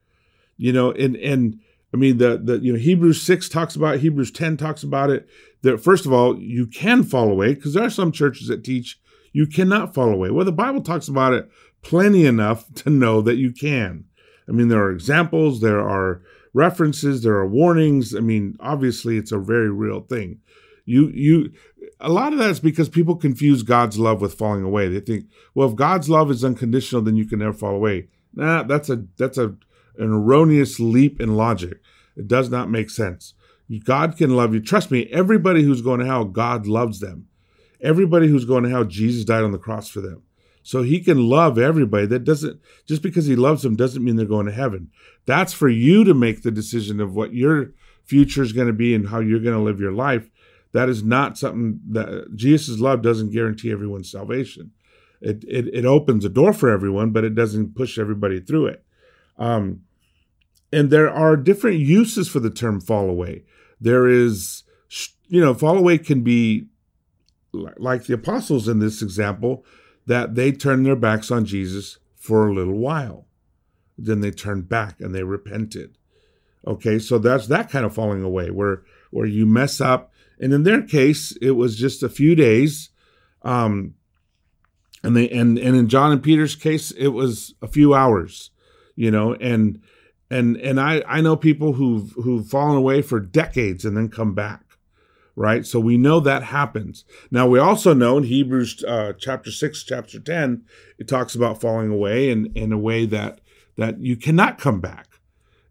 You 0.56 0.72
know, 0.72 0.92
and 0.92 1.16
and 1.16 1.60
I 1.92 1.96
mean 1.96 2.18
the 2.18 2.40
the 2.42 2.58
you 2.58 2.72
know 2.72 2.78
Hebrews 2.78 3.22
6 3.22 3.48
talks 3.48 3.76
about 3.76 3.96
it, 3.96 4.00
Hebrews 4.00 4.30
10 4.30 4.56
talks 4.56 4.82
about 4.82 5.10
it. 5.10 5.28
That 5.62 5.80
first 5.80 6.06
of 6.06 6.12
all, 6.12 6.38
you 6.38 6.66
can 6.66 7.02
fall 7.02 7.30
away 7.30 7.54
because 7.54 7.74
there 7.74 7.84
are 7.84 7.90
some 7.90 8.12
churches 8.12 8.48
that 8.48 8.64
teach 8.64 9.00
you 9.36 9.46
cannot 9.46 9.92
fall 9.92 10.08
away. 10.08 10.30
Well, 10.30 10.46
the 10.46 10.50
Bible 10.50 10.80
talks 10.80 11.08
about 11.08 11.34
it 11.34 11.50
plenty 11.82 12.24
enough 12.24 12.72
to 12.76 12.88
know 12.88 13.20
that 13.20 13.36
you 13.36 13.52
can. 13.52 14.06
I 14.48 14.52
mean, 14.52 14.68
there 14.68 14.82
are 14.82 14.90
examples, 14.90 15.60
there 15.60 15.86
are 15.86 16.22
references, 16.54 17.22
there 17.22 17.34
are 17.34 17.46
warnings. 17.46 18.14
I 18.14 18.20
mean, 18.20 18.56
obviously, 18.60 19.18
it's 19.18 19.32
a 19.32 19.38
very 19.38 19.70
real 19.70 20.00
thing. 20.00 20.38
You, 20.86 21.08
you, 21.08 21.52
a 22.00 22.08
lot 22.08 22.32
of 22.32 22.38
that 22.38 22.48
is 22.48 22.60
because 22.60 22.88
people 22.88 23.14
confuse 23.14 23.62
God's 23.62 23.98
love 23.98 24.22
with 24.22 24.32
falling 24.32 24.62
away. 24.62 24.88
They 24.88 25.00
think, 25.00 25.26
well, 25.54 25.68
if 25.68 25.76
God's 25.76 26.08
love 26.08 26.30
is 26.30 26.42
unconditional, 26.42 27.02
then 27.02 27.16
you 27.16 27.26
can 27.26 27.40
never 27.40 27.52
fall 27.52 27.74
away. 27.74 28.08
Nah, 28.34 28.62
that's 28.62 28.88
a 28.88 29.04
that's 29.18 29.36
a 29.36 29.54
an 29.98 30.12
erroneous 30.14 30.80
leap 30.80 31.20
in 31.20 31.36
logic. 31.36 31.82
It 32.16 32.26
does 32.26 32.48
not 32.48 32.70
make 32.70 32.88
sense. 32.88 33.34
God 33.84 34.16
can 34.16 34.34
love 34.34 34.54
you. 34.54 34.60
Trust 34.60 34.90
me, 34.90 35.08
everybody 35.12 35.62
who's 35.62 35.82
going 35.82 36.00
to 36.00 36.06
hell, 36.06 36.24
God 36.24 36.66
loves 36.66 37.00
them. 37.00 37.26
Everybody 37.80 38.28
who's 38.28 38.44
going 38.44 38.64
to 38.64 38.70
hell, 38.70 38.84
Jesus 38.84 39.24
died 39.24 39.44
on 39.44 39.52
the 39.52 39.58
cross 39.58 39.88
for 39.88 40.00
them. 40.00 40.22
So 40.62 40.82
he 40.82 41.00
can 41.00 41.28
love 41.28 41.58
everybody. 41.58 42.06
That 42.06 42.24
doesn't, 42.24 42.60
just 42.86 43.00
because 43.00 43.26
he 43.26 43.36
loves 43.36 43.62
them 43.62 43.76
doesn't 43.76 44.02
mean 44.02 44.16
they're 44.16 44.26
going 44.26 44.46
to 44.46 44.52
heaven. 44.52 44.90
That's 45.24 45.52
for 45.52 45.68
you 45.68 46.02
to 46.04 46.12
make 46.12 46.42
the 46.42 46.50
decision 46.50 47.00
of 47.00 47.14
what 47.14 47.32
your 47.32 47.72
future 48.04 48.42
is 48.42 48.52
going 48.52 48.66
to 48.66 48.72
be 48.72 48.94
and 48.94 49.08
how 49.08 49.20
you're 49.20 49.40
going 49.40 49.56
to 49.56 49.62
live 49.62 49.78
your 49.78 49.92
life. 49.92 50.28
That 50.72 50.88
is 50.88 51.04
not 51.04 51.38
something 51.38 51.80
that 51.90 52.34
Jesus' 52.34 52.80
love 52.80 53.00
doesn't 53.00 53.32
guarantee 53.32 53.70
everyone's 53.70 54.10
salvation. 54.10 54.72
It, 55.20 55.44
it, 55.44 55.68
it 55.72 55.84
opens 55.84 56.24
a 56.24 56.28
door 56.28 56.52
for 56.52 56.68
everyone, 56.68 57.10
but 57.10 57.24
it 57.24 57.34
doesn't 57.34 57.76
push 57.76 57.98
everybody 57.98 58.40
through 58.40 58.66
it. 58.66 58.84
Um, 59.38 59.82
and 60.72 60.90
there 60.90 61.10
are 61.10 61.36
different 61.36 61.78
uses 61.78 62.28
for 62.28 62.40
the 62.40 62.50
term 62.50 62.80
fall 62.80 63.08
away. 63.08 63.44
There 63.80 64.08
is, 64.08 64.64
you 65.28 65.40
know, 65.40 65.54
fall 65.54 65.78
away 65.78 65.98
can 65.98 66.22
be 66.22 66.66
like 67.78 68.04
the 68.04 68.14
apostles 68.14 68.68
in 68.68 68.78
this 68.78 69.02
example, 69.02 69.64
that 70.06 70.34
they 70.34 70.52
turned 70.52 70.86
their 70.86 70.96
backs 70.96 71.30
on 71.30 71.44
Jesus 71.44 71.98
for 72.14 72.48
a 72.48 72.54
little 72.54 72.78
while. 72.78 73.26
Then 73.98 74.20
they 74.20 74.30
turned 74.30 74.68
back 74.68 75.00
and 75.00 75.14
they 75.14 75.22
repented. 75.22 75.96
Okay, 76.66 76.98
so 76.98 77.18
that's 77.18 77.46
that 77.46 77.70
kind 77.70 77.86
of 77.86 77.94
falling 77.94 78.22
away 78.22 78.50
where 78.50 78.82
where 79.10 79.26
you 79.26 79.46
mess 79.46 79.80
up. 79.80 80.12
And 80.38 80.52
in 80.52 80.64
their 80.64 80.82
case, 80.82 81.36
it 81.40 81.52
was 81.52 81.76
just 81.76 82.02
a 82.02 82.08
few 82.08 82.34
days. 82.34 82.90
Um, 83.42 83.94
and 85.02 85.16
they 85.16 85.28
and 85.30 85.58
and 85.58 85.76
in 85.76 85.88
John 85.88 86.12
and 86.12 86.22
Peter's 86.22 86.56
case, 86.56 86.90
it 86.90 87.08
was 87.08 87.54
a 87.62 87.68
few 87.68 87.94
hours, 87.94 88.50
you 88.96 89.10
know, 89.10 89.34
and 89.34 89.80
and 90.30 90.56
and 90.56 90.80
I 90.80 91.02
I 91.06 91.20
know 91.20 91.36
people 91.36 91.74
who've 91.74 92.10
who've 92.12 92.46
fallen 92.46 92.76
away 92.76 93.02
for 93.02 93.20
decades 93.20 93.84
and 93.84 93.96
then 93.96 94.08
come 94.08 94.34
back, 94.34 94.64
right? 95.36 95.66
So 95.66 95.78
we 95.78 95.98
know 95.98 96.18
that 96.18 96.44
happens. 96.44 97.04
Now 97.30 97.46
we 97.46 97.58
also 97.58 97.94
know 97.94 98.16
in 98.18 98.24
Hebrews 98.24 98.82
uh, 98.82 99.12
chapter 99.18 99.52
six, 99.52 99.84
chapter 99.84 100.18
ten, 100.18 100.64
it 100.98 101.06
talks 101.06 101.34
about 101.34 101.60
falling 101.60 101.90
away 101.90 102.30
in 102.30 102.50
in 102.56 102.72
a 102.72 102.78
way 102.78 103.06
that 103.06 103.40
that 103.76 104.00
you 104.00 104.16
cannot 104.16 104.58
come 104.58 104.80
back. 104.80 105.06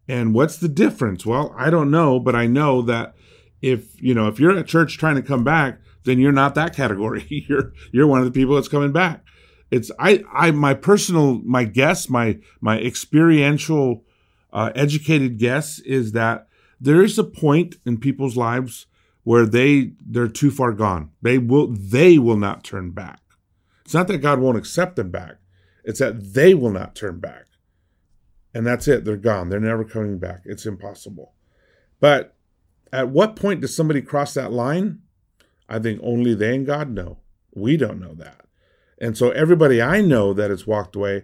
And 0.08 0.36
what's 0.36 0.58
the 0.58 0.70
difference? 0.70 1.26
Well, 1.26 1.54
I 1.58 1.72
don't 1.72 1.90
know, 1.90 2.20
but 2.20 2.36
I 2.36 2.46
know 2.46 2.84
that 2.84 3.16
if 3.62 4.00
you 4.02 4.14
know 4.14 4.28
if 4.28 4.40
you're 4.40 4.58
at 4.58 4.68
church 4.68 4.98
trying 4.98 5.16
to 5.16 5.24
come 5.24 5.44
back, 5.44 5.80
then 6.04 6.20
you're 6.20 6.32
not 6.32 6.56
that 6.56 6.76
category. 6.76 7.26
you're 7.50 7.74
you're 7.92 8.08
one 8.08 8.20
of 8.20 8.26
the 8.26 8.32
people 8.32 8.56
that's 8.56 8.68
coming 8.68 8.92
back. 8.92 9.24
It's 9.72 9.92
I 10.00 10.24
I 10.32 10.52
my 10.52 10.76
personal 10.76 11.42
my 11.44 11.64
guess 11.64 12.08
my 12.08 12.40
my 12.62 12.80
experiential 12.80 14.04
uh, 14.54 14.72
educated 14.76 15.38
guess 15.40 15.80
is 15.80 16.12
that 16.12 16.48
there 16.80 17.04
is 17.04 17.18
a 17.18 17.24
point 17.24 17.76
in 17.86 17.98
people's 17.98 18.38
lives 18.38 18.86
where 19.26 19.46
they 19.46 19.92
they're 20.00 20.30
too 20.30 20.52
far 20.52 20.72
gone. 20.72 21.12
They 21.22 21.38
will 21.38 21.68
they 21.68 22.18
will 22.18 22.38
not 22.38 22.64
turn 22.64 22.92
back. 22.92 23.20
It's 23.84 23.94
not 23.94 24.08
that 24.08 24.20
God 24.20 24.40
won't 24.40 24.58
accept 24.58 24.96
them 24.96 25.12
back. 25.12 25.36
It's 25.84 26.00
that 26.00 26.34
they 26.34 26.54
will 26.54 26.72
not 26.72 26.96
turn 26.96 27.20
back. 27.20 27.46
And 28.54 28.66
that's 28.66 28.88
it. 28.88 29.04
They're 29.04 29.18
gone. 29.18 29.50
They're 29.50 29.60
never 29.60 29.84
coming 29.84 30.18
back. 30.18 30.44
It's 30.46 30.66
impossible. 30.66 31.34
But 32.00 32.36
at 32.94 33.10
what 33.10 33.36
point 33.36 33.62
does 33.62 33.76
somebody 33.76 34.02
cross 34.02 34.34
that 34.36 34.54
line? 34.54 35.02
I 35.68 35.80
think 35.80 36.00
only 36.04 36.34
they 36.34 36.56
and 36.56 36.66
God 36.66 36.90
know. 36.92 37.18
We 37.54 37.78
don't 37.78 38.00
know 38.00 38.14
that. 38.16 38.46
And 39.00 39.18
so 39.18 39.32
everybody 39.32 39.82
I 39.82 40.02
know 40.02 40.34
that 40.34 40.52
has 40.52 40.68
walked 40.68 40.96
away, 40.96 41.24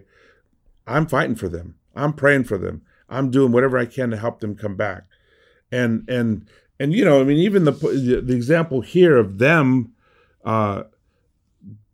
I'm 0.86 1.06
fighting 1.06 1.36
for 1.36 1.48
them. 1.48 1.76
I'm 1.94 2.12
praying 2.12 2.44
for 2.44 2.58
them. 2.58 2.82
I'm 3.08 3.30
doing 3.30 3.52
whatever 3.52 3.78
I 3.78 3.86
can 3.86 4.10
to 4.10 4.16
help 4.16 4.40
them 4.40 4.56
come 4.56 4.76
back. 4.76 5.04
And 5.70 6.08
and 6.08 6.46
and 6.78 6.92
you 6.92 7.04
know, 7.04 7.20
I 7.20 7.24
mean, 7.24 7.38
even 7.38 7.64
the 7.64 7.72
the 7.72 8.34
example 8.34 8.80
here 8.80 9.16
of 9.16 9.38
them 9.38 9.92
uh, 10.44 10.84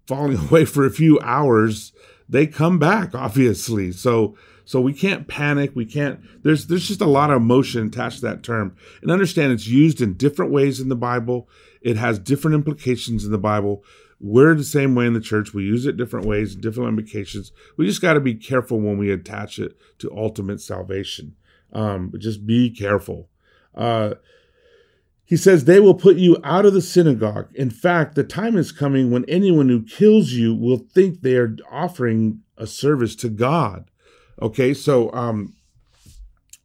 falling 0.06 0.36
away 0.48 0.64
for 0.64 0.86
a 0.86 0.90
few 0.90 1.18
hours, 1.20 1.92
they 2.28 2.46
come 2.46 2.78
back 2.78 3.14
obviously. 3.14 3.92
So 3.92 4.36
so 4.68 4.82
we 4.82 4.92
can't 4.92 5.26
panic. 5.26 5.72
We 5.74 5.86
can't. 5.86 6.20
There's 6.42 6.66
there's 6.66 6.86
just 6.86 7.00
a 7.00 7.06
lot 7.06 7.30
of 7.30 7.38
emotion 7.38 7.86
attached 7.86 8.16
to 8.16 8.26
that 8.26 8.42
term, 8.42 8.76
and 9.00 9.10
understand 9.10 9.50
it's 9.50 9.66
used 9.66 10.02
in 10.02 10.12
different 10.12 10.52
ways 10.52 10.78
in 10.78 10.90
the 10.90 10.94
Bible. 10.94 11.48
It 11.80 11.96
has 11.96 12.18
different 12.18 12.54
implications 12.54 13.24
in 13.24 13.32
the 13.32 13.38
Bible. 13.38 13.82
We're 14.20 14.54
the 14.54 14.64
same 14.64 14.94
way 14.94 15.06
in 15.06 15.14
the 15.14 15.22
church. 15.22 15.54
We 15.54 15.62
use 15.62 15.86
it 15.86 15.96
different 15.96 16.26
ways, 16.26 16.54
different 16.54 16.90
implications. 16.90 17.50
We 17.78 17.86
just 17.86 18.02
got 18.02 18.12
to 18.12 18.20
be 18.20 18.34
careful 18.34 18.78
when 18.78 18.98
we 18.98 19.10
attach 19.10 19.58
it 19.58 19.74
to 20.00 20.14
ultimate 20.14 20.60
salvation. 20.60 21.36
Um, 21.72 22.10
but 22.10 22.20
just 22.20 22.46
be 22.46 22.68
careful. 22.68 23.30
Uh, 23.74 24.16
he 25.28 25.36
says, 25.36 25.64
They 25.64 25.78
will 25.78 25.94
put 25.94 26.16
you 26.16 26.38
out 26.42 26.64
of 26.64 26.72
the 26.72 26.80
synagogue. 26.80 27.50
In 27.54 27.68
fact, 27.68 28.14
the 28.14 28.24
time 28.24 28.56
is 28.56 28.72
coming 28.72 29.10
when 29.10 29.26
anyone 29.28 29.68
who 29.68 29.82
kills 29.82 30.32
you 30.32 30.54
will 30.54 30.78
think 30.78 31.20
they 31.20 31.36
are 31.36 31.54
offering 31.70 32.40
a 32.56 32.66
service 32.66 33.14
to 33.16 33.28
God. 33.28 33.90
Okay, 34.40 34.72
so, 34.72 35.12
um, 35.12 35.54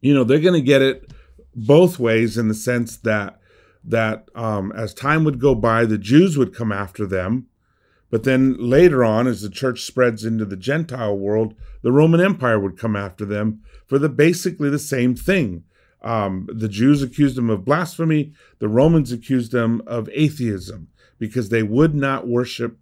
you 0.00 0.14
know, 0.14 0.24
they're 0.24 0.40
going 0.40 0.54
to 0.54 0.62
get 0.62 0.80
it 0.80 1.12
both 1.54 1.98
ways 1.98 2.38
in 2.38 2.48
the 2.48 2.54
sense 2.54 2.96
that 2.96 3.38
that 3.86 4.30
um, 4.34 4.72
as 4.72 4.94
time 4.94 5.24
would 5.24 5.38
go 5.38 5.54
by, 5.54 5.84
the 5.84 5.98
Jews 5.98 6.38
would 6.38 6.54
come 6.54 6.72
after 6.72 7.06
them. 7.06 7.48
But 8.10 8.24
then 8.24 8.56
later 8.58 9.04
on, 9.04 9.26
as 9.26 9.42
the 9.42 9.50
church 9.50 9.82
spreads 9.82 10.24
into 10.24 10.46
the 10.46 10.56
Gentile 10.56 11.18
world, 11.18 11.54
the 11.82 11.92
Roman 11.92 12.18
Empire 12.18 12.58
would 12.58 12.78
come 12.78 12.96
after 12.96 13.26
them 13.26 13.60
for 13.86 13.98
the 13.98 14.08
basically 14.08 14.70
the 14.70 14.78
same 14.78 15.14
thing. 15.14 15.64
Um, 16.04 16.46
the 16.52 16.68
Jews 16.68 17.02
accused 17.02 17.38
him 17.38 17.48
of 17.48 17.64
blasphemy. 17.64 18.34
The 18.58 18.68
Romans 18.68 19.10
accused 19.10 19.54
him 19.54 19.82
of 19.86 20.10
atheism 20.12 20.88
because 21.18 21.48
they 21.48 21.62
would 21.62 21.94
not 21.94 22.28
worship 22.28 22.78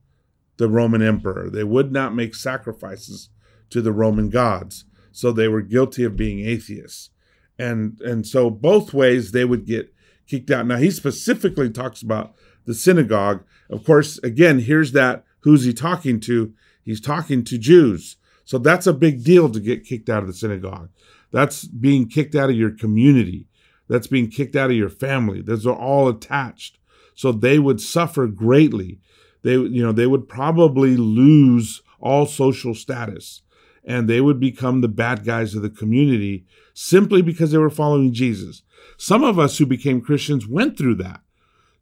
the 0.56 0.68
Roman 0.68 1.02
emperor. 1.02 1.48
They 1.48 1.64
would 1.64 1.92
not 1.92 2.14
make 2.14 2.34
sacrifices 2.34 3.30
to 3.70 3.80
the 3.80 3.92
Roman 3.92 4.28
gods. 4.28 4.84
So 5.12 5.30
they 5.30 5.46
were 5.46 5.62
guilty 5.62 6.02
of 6.02 6.16
being 6.16 6.40
atheists. 6.44 7.10
And 7.58 8.00
and 8.00 8.26
so 8.26 8.50
both 8.50 8.92
ways 8.92 9.30
they 9.30 9.44
would 9.44 9.66
get 9.66 9.94
kicked 10.26 10.50
out. 10.50 10.66
Now, 10.66 10.78
he 10.78 10.90
specifically 10.90 11.70
talks 11.70 12.02
about 12.02 12.34
the 12.64 12.74
synagogue. 12.74 13.44
Of 13.70 13.84
course, 13.84 14.18
again, 14.18 14.58
here's 14.60 14.92
that 14.92 15.24
who's 15.40 15.64
he 15.64 15.72
talking 15.72 16.18
to? 16.20 16.54
He's 16.82 17.00
talking 17.00 17.44
to 17.44 17.58
Jews. 17.58 18.16
So 18.44 18.58
that's 18.58 18.86
a 18.86 18.92
big 18.92 19.22
deal 19.22 19.48
to 19.50 19.60
get 19.60 19.84
kicked 19.84 20.08
out 20.08 20.22
of 20.22 20.26
the 20.26 20.34
synagogue. 20.34 20.88
That's 21.32 21.64
being 21.64 22.08
kicked 22.08 22.34
out 22.34 22.50
of 22.50 22.56
your 22.56 22.70
community. 22.70 23.48
That's 23.88 24.06
being 24.06 24.30
kicked 24.30 24.54
out 24.54 24.70
of 24.70 24.76
your 24.76 24.88
family. 24.88 25.42
Those 25.42 25.66
are 25.66 25.76
all 25.76 26.08
attached. 26.08 26.78
So 27.14 27.32
they 27.32 27.58
would 27.58 27.80
suffer 27.80 28.26
greatly. 28.26 29.00
They, 29.42 29.54
you 29.54 29.82
know, 29.82 29.92
they 29.92 30.06
would 30.06 30.28
probably 30.28 30.96
lose 30.96 31.82
all 32.00 32.26
social 32.26 32.74
status 32.74 33.42
and 33.84 34.08
they 34.08 34.20
would 34.20 34.38
become 34.38 34.80
the 34.80 34.88
bad 34.88 35.24
guys 35.24 35.54
of 35.54 35.62
the 35.62 35.70
community 35.70 36.46
simply 36.74 37.22
because 37.22 37.50
they 37.50 37.58
were 37.58 37.70
following 37.70 38.12
Jesus. 38.12 38.62
Some 38.96 39.24
of 39.24 39.38
us 39.38 39.58
who 39.58 39.66
became 39.66 40.00
Christians 40.00 40.46
went 40.46 40.78
through 40.78 40.96
that. 40.96 41.20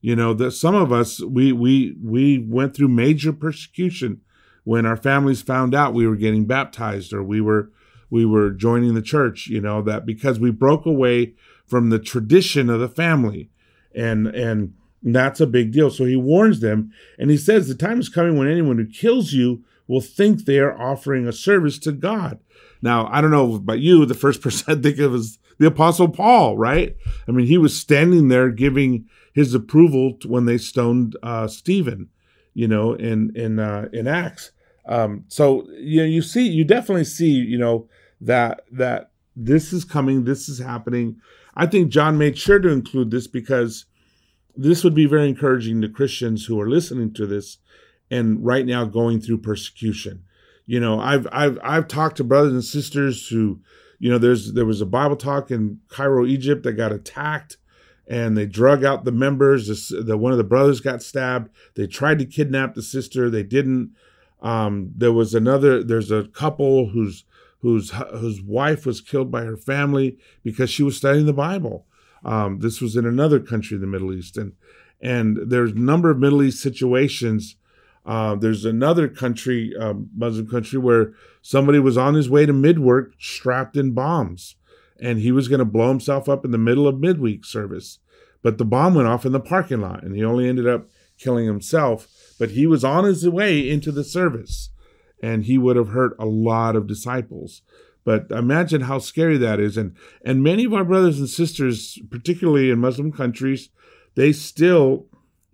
You 0.00 0.16
know, 0.16 0.32
that 0.34 0.52
some 0.52 0.74
of 0.74 0.92
us 0.92 1.20
we 1.20 1.52
we 1.52 1.94
we 2.02 2.38
went 2.38 2.74
through 2.74 2.88
major 2.88 3.34
persecution 3.34 4.22
when 4.64 4.86
our 4.86 4.96
families 4.96 5.42
found 5.42 5.74
out 5.74 5.92
we 5.92 6.06
were 6.06 6.16
getting 6.16 6.46
baptized 6.46 7.12
or 7.12 7.22
we 7.22 7.40
were 7.40 7.70
we 8.10 8.26
were 8.26 8.50
joining 8.50 8.94
the 8.94 9.02
church, 9.02 9.46
you 9.46 9.60
know, 9.60 9.80
that 9.82 10.04
because 10.04 10.38
we 10.38 10.50
broke 10.50 10.84
away 10.84 11.34
from 11.66 11.90
the 11.90 11.98
tradition 11.98 12.68
of 12.68 12.80
the 12.80 12.88
family. 12.88 13.50
And 13.94 14.26
and 14.28 14.74
that's 15.02 15.40
a 15.40 15.46
big 15.46 15.72
deal. 15.72 15.90
So 15.90 16.04
he 16.04 16.16
warns 16.16 16.60
them 16.60 16.92
and 17.18 17.30
he 17.30 17.36
says 17.36 17.68
the 17.68 17.74
time 17.74 18.00
is 18.00 18.08
coming 18.08 18.36
when 18.36 18.50
anyone 18.50 18.76
who 18.76 18.86
kills 18.86 19.32
you 19.32 19.64
will 19.86 20.00
think 20.00 20.44
they 20.44 20.58
are 20.58 20.80
offering 20.80 21.26
a 21.26 21.32
service 21.32 21.78
to 21.80 21.92
God. 21.92 22.38
Now, 22.82 23.08
I 23.10 23.20
don't 23.20 23.30
know 23.30 23.54
about 23.54 23.80
you, 23.80 24.04
the 24.06 24.14
first 24.14 24.40
person 24.42 24.78
I 24.78 24.80
think 24.80 24.98
of 24.98 25.14
is 25.14 25.38
the 25.58 25.66
Apostle 25.66 26.08
Paul, 26.08 26.56
right? 26.56 26.96
I 27.28 27.32
mean, 27.32 27.46
he 27.46 27.58
was 27.58 27.78
standing 27.78 28.28
there 28.28 28.50
giving 28.50 29.06
his 29.32 29.54
approval 29.54 30.18
when 30.26 30.46
they 30.46 30.58
stoned 30.58 31.16
uh, 31.22 31.48
Stephen, 31.48 32.08
you 32.54 32.66
know, 32.66 32.94
in 32.94 33.32
in 33.36 33.58
uh, 33.58 33.88
in 33.92 34.06
Acts. 34.06 34.52
Um, 34.86 35.24
so 35.28 35.68
you 35.72 36.00
know, 36.00 36.06
you 36.06 36.22
see, 36.22 36.48
you 36.48 36.64
definitely 36.64 37.04
see, 37.04 37.30
you 37.30 37.58
know, 37.58 37.88
that 38.20 38.62
that 38.70 39.12
this 39.36 39.72
is 39.72 39.84
coming, 39.84 40.24
this 40.24 40.48
is 40.48 40.58
happening. 40.58 41.16
I 41.54 41.66
think 41.66 41.90
John 41.90 42.18
made 42.18 42.38
sure 42.38 42.58
to 42.58 42.68
include 42.68 43.10
this 43.10 43.26
because 43.26 43.86
this 44.56 44.84
would 44.84 44.94
be 44.94 45.06
very 45.06 45.28
encouraging 45.28 45.80
to 45.80 45.88
Christians 45.88 46.46
who 46.46 46.60
are 46.60 46.68
listening 46.68 47.12
to 47.14 47.26
this 47.26 47.58
and 48.10 48.44
right 48.44 48.66
now 48.66 48.84
going 48.84 49.20
through 49.20 49.38
persecution. 49.38 50.24
You 50.66 50.80
know, 50.80 51.00
I've 51.00 51.26
I've 51.32 51.58
I've 51.62 51.88
talked 51.88 52.16
to 52.18 52.24
brothers 52.24 52.52
and 52.52 52.64
sisters 52.64 53.28
who, 53.28 53.60
you 53.98 54.10
know, 54.10 54.18
there's 54.18 54.52
there 54.52 54.66
was 54.66 54.80
a 54.80 54.86
Bible 54.86 55.16
talk 55.16 55.50
in 55.50 55.80
Cairo, 55.88 56.26
Egypt 56.26 56.62
that 56.64 56.74
got 56.74 56.92
attacked 56.92 57.56
and 58.10 58.36
they 58.36 58.44
drug 58.44 58.84
out 58.84 59.04
the 59.04 59.12
members. 59.12 59.68
This, 59.68 59.88
the, 59.88 60.18
one 60.18 60.32
of 60.32 60.38
the 60.38 60.44
brothers 60.44 60.80
got 60.80 61.00
stabbed. 61.00 61.48
They 61.76 61.86
tried 61.86 62.18
to 62.18 62.26
kidnap 62.26 62.74
the 62.74 62.82
sister. 62.82 63.30
They 63.30 63.44
didn't. 63.44 63.94
Um, 64.42 64.90
there 64.96 65.12
was 65.12 65.32
another. 65.32 65.84
There's 65.84 66.10
a 66.10 66.24
couple 66.24 66.88
whose 66.88 67.24
whose 67.60 67.90
whose 67.90 68.40
wife 68.42 68.86
was 68.86 69.00
killed 69.00 69.30
by 69.30 69.44
her 69.44 69.56
family 69.56 70.18
because 70.42 70.70
she 70.70 70.82
was 70.82 70.96
studying 70.96 71.26
the 71.26 71.32
Bible. 71.32 71.86
Um, 72.24 72.60
this 72.60 72.80
was 72.80 72.96
in 72.96 73.06
another 73.06 73.40
country 73.40 73.76
in 73.76 73.80
the 73.80 73.86
Middle 73.86 74.12
East, 74.12 74.36
and 74.36 74.52
and 75.00 75.38
there's 75.50 75.72
a 75.72 75.78
number 75.78 76.10
of 76.10 76.18
Middle 76.18 76.42
East 76.42 76.62
situations. 76.62 77.56
Uh, 78.04 78.34
there's 78.34 78.64
another 78.64 79.08
country, 79.08 79.74
um, 79.78 80.08
Muslim 80.16 80.48
country, 80.48 80.78
where 80.78 81.12
somebody 81.42 81.78
was 81.78 81.98
on 81.98 82.14
his 82.14 82.30
way 82.30 82.46
to 82.46 82.52
midwork, 82.52 83.12
strapped 83.18 83.76
in 83.76 83.92
bombs, 83.92 84.56
and 85.00 85.18
he 85.20 85.32
was 85.32 85.48
going 85.48 85.58
to 85.58 85.64
blow 85.64 85.88
himself 85.88 86.28
up 86.28 86.44
in 86.44 86.50
the 86.50 86.58
middle 86.58 86.88
of 86.88 86.98
midweek 86.98 87.44
service, 87.44 87.98
but 88.42 88.58
the 88.58 88.64
bomb 88.64 88.94
went 88.94 89.08
off 89.08 89.26
in 89.26 89.32
the 89.32 89.40
parking 89.40 89.80
lot, 89.80 90.02
and 90.02 90.16
he 90.16 90.24
only 90.24 90.48
ended 90.48 90.66
up 90.66 90.88
killing 91.18 91.46
himself. 91.46 92.08
But 92.38 92.50
he 92.50 92.66
was 92.66 92.84
on 92.84 93.04
his 93.04 93.28
way 93.28 93.68
into 93.68 93.92
the 93.92 94.04
service, 94.04 94.70
and 95.22 95.44
he 95.44 95.58
would 95.58 95.76
have 95.76 95.88
hurt 95.88 96.16
a 96.18 96.26
lot 96.26 96.76
of 96.76 96.86
disciples. 96.86 97.62
But 98.04 98.30
imagine 98.30 98.82
how 98.82 98.98
scary 98.98 99.36
that 99.38 99.60
is. 99.60 99.76
And 99.76 99.94
and 100.24 100.42
many 100.42 100.64
of 100.64 100.72
our 100.72 100.84
brothers 100.84 101.18
and 101.18 101.28
sisters, 101.28 101.98
particularly 102.10 102.70
in 102.70 102.78
Muslim 102.78 103.12
countries, 103.12 103.68
they 104.14 104.32
still 104.32 105.06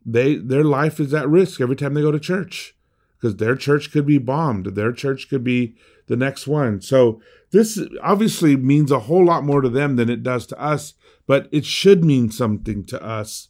they 0.07 0.37
their 0.37 0.65
life 0.65 1.01
is 1.01 1.13
at 1.13 1.29
risk 1.29 1.61
every 1.61 1.77
time 1.77 1.95
they 1.95 2.01
go 2.01 2.13
to 2.13 2.21
church 2.21 2.77
because 3.19 3.37
their 3.37 3.57
church 3.57 3.91
could 3.91 4.07
be 4.07 4.19
bombed 4.19 4.67
their 4.67 4.93
church 4.93 5.29
could 5.29 5.43
be 5.43 5.75
the 6.07 6.17
next 6.17 6.47
one 6.47 6.81
so 6.81 7.21
this 7.51 7.81
obviously 8.03 8.57
means 8.57 8.91
a 8.91 9.01
whole 9.01 9.25
lot 9.25 9.45
more 9.45 9.61
to 9.61 9.69
them 9.69 9.97
than 9.97 10.09
it 10.09 10.23
does 10.23 10.47
to 10.47 10.59
us 10.61 10.95
but 11.27 11.49
it 11.51 11.65
should 11.65 12.05
mean 12.05 12.31
something 12.31 12.85
to 12.85 13.03
us 13.03 13.49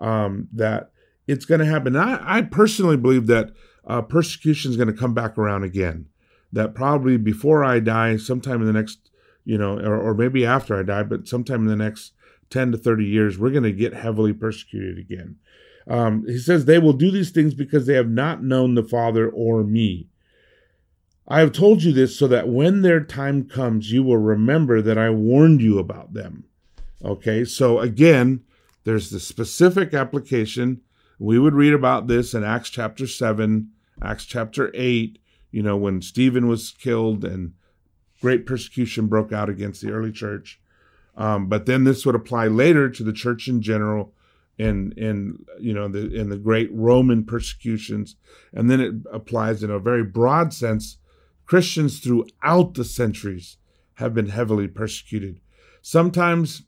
um, 0.00 0.48
that 0.52 0.90
it's 1.26 1.44
going 1.44 1.60
to 1.60 1.66
happen 1.66 1.94
I, 1.94 2.38
I, 2.38 2.42
personally 2.42 2.96
believe 2.96 3.26
that 3.26 3.50
uh, 3.88 4.02
persecution 4.02 4.70
is 4.70 4.76
going 4.76 4.86
to 4.86 4.94
come 4.94 5.14
back 5.14 5.36
around 5.36 5.64
again 5.64 6.06
that 6.52 6.74
probably 6.74 7.16
before 7.16 7.64
i 7.64 7.80
die 7.80 8.16
sometime 8.16 8.60
in 8.60 8.66
the 8.66 8.72
next 8.72 9.10
you 9.44 9.58
know 9.58 9.78
or, 9.78 9.98
or 9.98 10.14
maybe 10.14 10.46
after 10.46 10.78
i 10.78 10.82
die 10.82 11.02
but 11.02 11.26
sometime 11.26 11.62
in 11.62 11.66
the 11.66 11.76
next 11.76 12.12
10 12.50 12.72
to 12.72 12.78
30 12.78 13.04
years, 13.04 13.38
we're 13.38 13.50
going 13.50 13.62
to 13.62 13.72
get 13.72 13.94
heavily 13.94 14.32
persecuted 14.32 14.98
again. 14.98 15.36
Um, 15.86 16.24
he 16.26 16.38
says, 16.38 16.64
They 16.64 16.78
will 16.78 16.92
do 16.92 17.10
these 17.10 17.30
things 17.30 17.54
because 17.54 17.86
they 17.86 17.94
have 17.94 18.08
not 18.08 18.42
known 18.42 18.74
the 18.74 18.82
Father 18.82 19.28
or 19.28 19.64
me. 19.64 20.08
I 21.26 21.40
have 21.40 21.52
told 21.52 21.82
you 21.82 21.92
this 21.92 22.18
so 22.18 22.26
that 22.28 22.48
when 22.48 22.82
their 22.82 23.04
time 23.04 23.48
comes, 23.48 23.92
you 23.92 24.02
will 24.02 24.18
remember 24.18 24.80
that 24.80 24.96
I 24.96 25.10
warned 25.10 25.60
you 25.60 25.78
about 25.78 26.14
them. 26.14 26.44
Okay, 27.04 27.44
so 27.44 27.80
again, 27.80 28.42
there's 28.84 29.10
the 29.10 29.20
specific 29.20 29.92
application. 29.92 30.80
We 31.18 31.38
would 31.38 31.54
read 31.54 31.74
about 31.74 32.06
this 32.06 32.32
in 32.32 32.44
Acts 32.44 32.70
chapter 32.70 33.06
7, 33.06 33.70
Acts 34.02 34.24
chapter 34.24 34.70
8, 34.74 35.18
you 35.50 35.62
know, 35.62 35.76
when 35.76 36.02
Stephen 36.02 36.48
was 36.48 36.72
killed 36.72 37.24
and 37.24 37.54
great 38.20 38.46
persecution 38.46 39.06
broke 39.06 39.32
out 39.32 39.48
against 39.48 39.80
the 39.80 39.90
early 39.90 40.12
church. 40.12 40.60
Um, 41.16 41.48
but 41.48 41.66
then 41.66 41.84
this 41.84 42.06
would 42.06 42.14
apply 42.14 42.46
later 42.46 42.88
to 42.90 43.02
the 43.02 43.12
church 43.12 43.48
in 43.48 43.60
general, 43.60 44.14
in 44.56 44.92
in 44.92 45.44
you 45.58 45.72
know 45.72 45.88
the 45.88 46.14
in 46.14 46.28
the 46.28 46.36
great 46.36 46.70
Roman 46.72 47.24
persecutions, 47.24 48.16
and 48.52 48.70
then 48.70 48.80
it 48.80 48.94
applies 49.12 49.62
in 49.62 49.70
a 49.70 49.80
very 49.80 50.04
broad 50.04 50.52
sense. 50.52 50.98
Christians 51.44 51.98
throughout 52.00 52.74
the 52.74 52.84
centuries 52.84 53.56
have 53.94 54.14
been 54.14 54.28
heavily 54.28 54.68
persecuted, 54.68 55.40
sometimes 55.82 56.62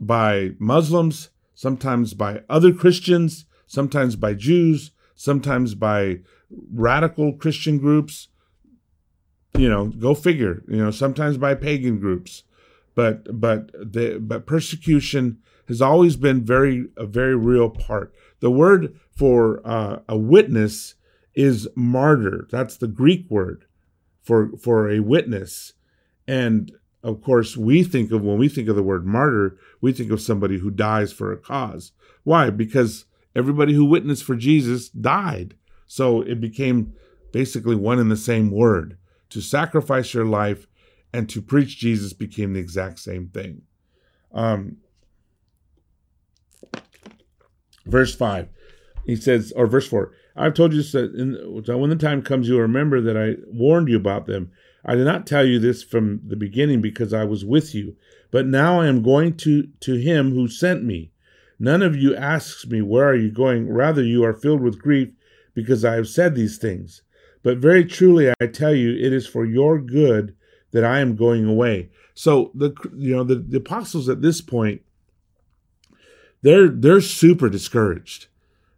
by 0.00 0.52
Muslims, 0.58 1.30
sometimes 1.54 2.14
by 2.14 2.42
other 2.48 2.72
Christians, 2.72 3.44
sometimes 3.66 4.16
by 4.16 4.32
Jews, 4.32 4.92
sometimes 5.14 5.74
by 5.74 6.20
radical 6.72 7.32
Christian 7.32 7.78
groups. 7.78 8.28
You 9.56 9.68
know, 9.68 9.86
go 9.86 10.14
figure. 10.14 10.62
You 10.66 10.78
know, 10.78 10.90
sometimes 10.90 11.36
by 11.36 11.54
pagan 11.54 11.98
groups 11.98 12.44
but 12.94 13.40
but 13.40 13.70
the 13.72 14.18
but 14.20 14.46
persecution 14.46 15.38
has 15.68 15.80
always 15.80 16.16
been 16.16 16.44
very 16.44 16.86
a 16.96 17.06
very 17.06 17.36
real 17.36 17.70
part. 17.70 18.12
The 18.40 18.50
word 18.50 18.98
for 19.10 19.60
uh, 19.64 20.00
a 20.08 20.16
witness 20.16 20.94
is 21.34 21.68
martyr. 21.74 22.46
That's 22.50 22.76
the 22.76 22.88
Greek 22.88 23.26
word 23.30 23.64
for 24.22 24.50
for 24.56 24.90
a 24.90 25.00
witness, 25.00 25.72
and 26.26 26.72
of 27.02 27.22
course 27.22 27.56
we 27.56 27.82
think 27.82 28.10
of 28.12 28.22
when 28.22 28.38
we 28.38 28.48
think 28.48 28.68
of 28.68 28.76
the 28.76 28.82
word 28.82 29.06
martyr, 29.06 29.58
we 29.80 29.92
think 29.92 30.10
of 30.10 30.20
somebody 30.20 30.58
who 30.58 30.70
dies 30.70 31.12
for 31.12 31.32
a 31.32 31.38
cause. 31.38 31.92
Why? 32.24 32.50
Because 32.50 33.06
everybody 33.34 33.74
who 33.74 33.84
witnessed 33.84 34.24
for 34.24 34.36
Jesus 34.36 34.88
died, 34.88 35.54
so 35.86 36.22
it 36.22 36.40
became 36.40 36.94
basically 37.32 37.76
one 37.76 37.98
and 37.98 38.10
the 38.10 38.16
same 38.16 38.50
word. 38.50 38.96
To 39.30 39.40
sacrifice 39.40 40.12
your 40.12 40.26
life 40.26 40.66
and 41.12 41.28
to 41.30 41.40
preach 41.40 41.78
Jesus 41.78 42.12
became 42.12 42.52
the 42.52 42.60
exact 42.60 42.98
same 42.98 43.28
thing. 43.28 43.62
Um, 44.32 44.78
verse 47.86 48.14
5, 48.14 48.48
he 49.06 49.16
says, 49.16 49.52
or 49.56 49.66
verse 49.66 49.88
4, 49.88 50.12
I've 50.36 50.54
told 50.54 50.72
you 50.72 50.82
that 50.82 51.76
when 51.78 51.90
the 51.90 51.96
time 51.96 52.22
comes, 52.22 52.48
you'll 52.48 52.60
remember 52.60 53.00
that 53.00 53.16
I 53.16 53.36
warned 53.46 53.88
you 53.88 53.96
about 53.96 54.26
them. 54.26 54.50
I 54.84 54.94
did 54.94 55.04
not 55.04 55.26
tell 55.26 55.44
you 55.44 55.58
this 55.58 55.82
from 55.82 56.20
the 56.26 56.36
beginning 56.36 56.80
because 56.80 57.12
I 57.12 57.24
was 57.24 57.44
with 57.44 57.74
you, 57.74 57.96
but 58.30 58.46
now 58.46 58.80
I 58.80 58.86
am 58.86 59.02
going 59.02 59.36
to, 59.38 59.68
to 59.80 59.94
him 59.94 60.32
who 60.32 60.48
sent 60.48 60.82
me. 60.82 61.11
None 61.62 61.80
of 61.80 61.94
you 61.94 62.16
asks 62.16 62.66
me, 62.66 62.82
Where 62.82 63.08
are 63.08 63.14
you 63.14 63.30
going? 63.30 63.72
Rather, 63.72 64.02
you 64.02 64.24
are 64.24 64.32
filled 64.32 64.62
with 64.62 64.82
grief 64.82 65.10
because 65.54 65.84
I 65.84 65.94
have 65.94 66.08
said 66.08 66.34
these 66.34 66.58
things. 66.58 67.02
But 67.44 67.58
very 67.58 67.84
truly, 67.84 68.32
I 68.40 68.48
tell 68.48 68.74
you, 68.74 68.90
it 68.90 69.12
is 69.12 69.28
for 69.28 69.44
your 69.44 69.80
good 69.80 70.34
that 70.72 70.82
I 70.82 70.98
am 70.98 71.14
going 71.14 71.46
away. 71.46 71.90
So 72.14 72.50
the 72.52 72.74
you 72.96 73.14
know 73.14 73.22
the, 73.22 73.36
the 73.36 73.58
apostles 73.58 74.08
at 74.08 74.22
this 74.22 74.40
point 74.40 74.82
they're 76.42 76.68
they're 76.68 77.00
super 77.00 77.48
discouraged. 77.48 78.26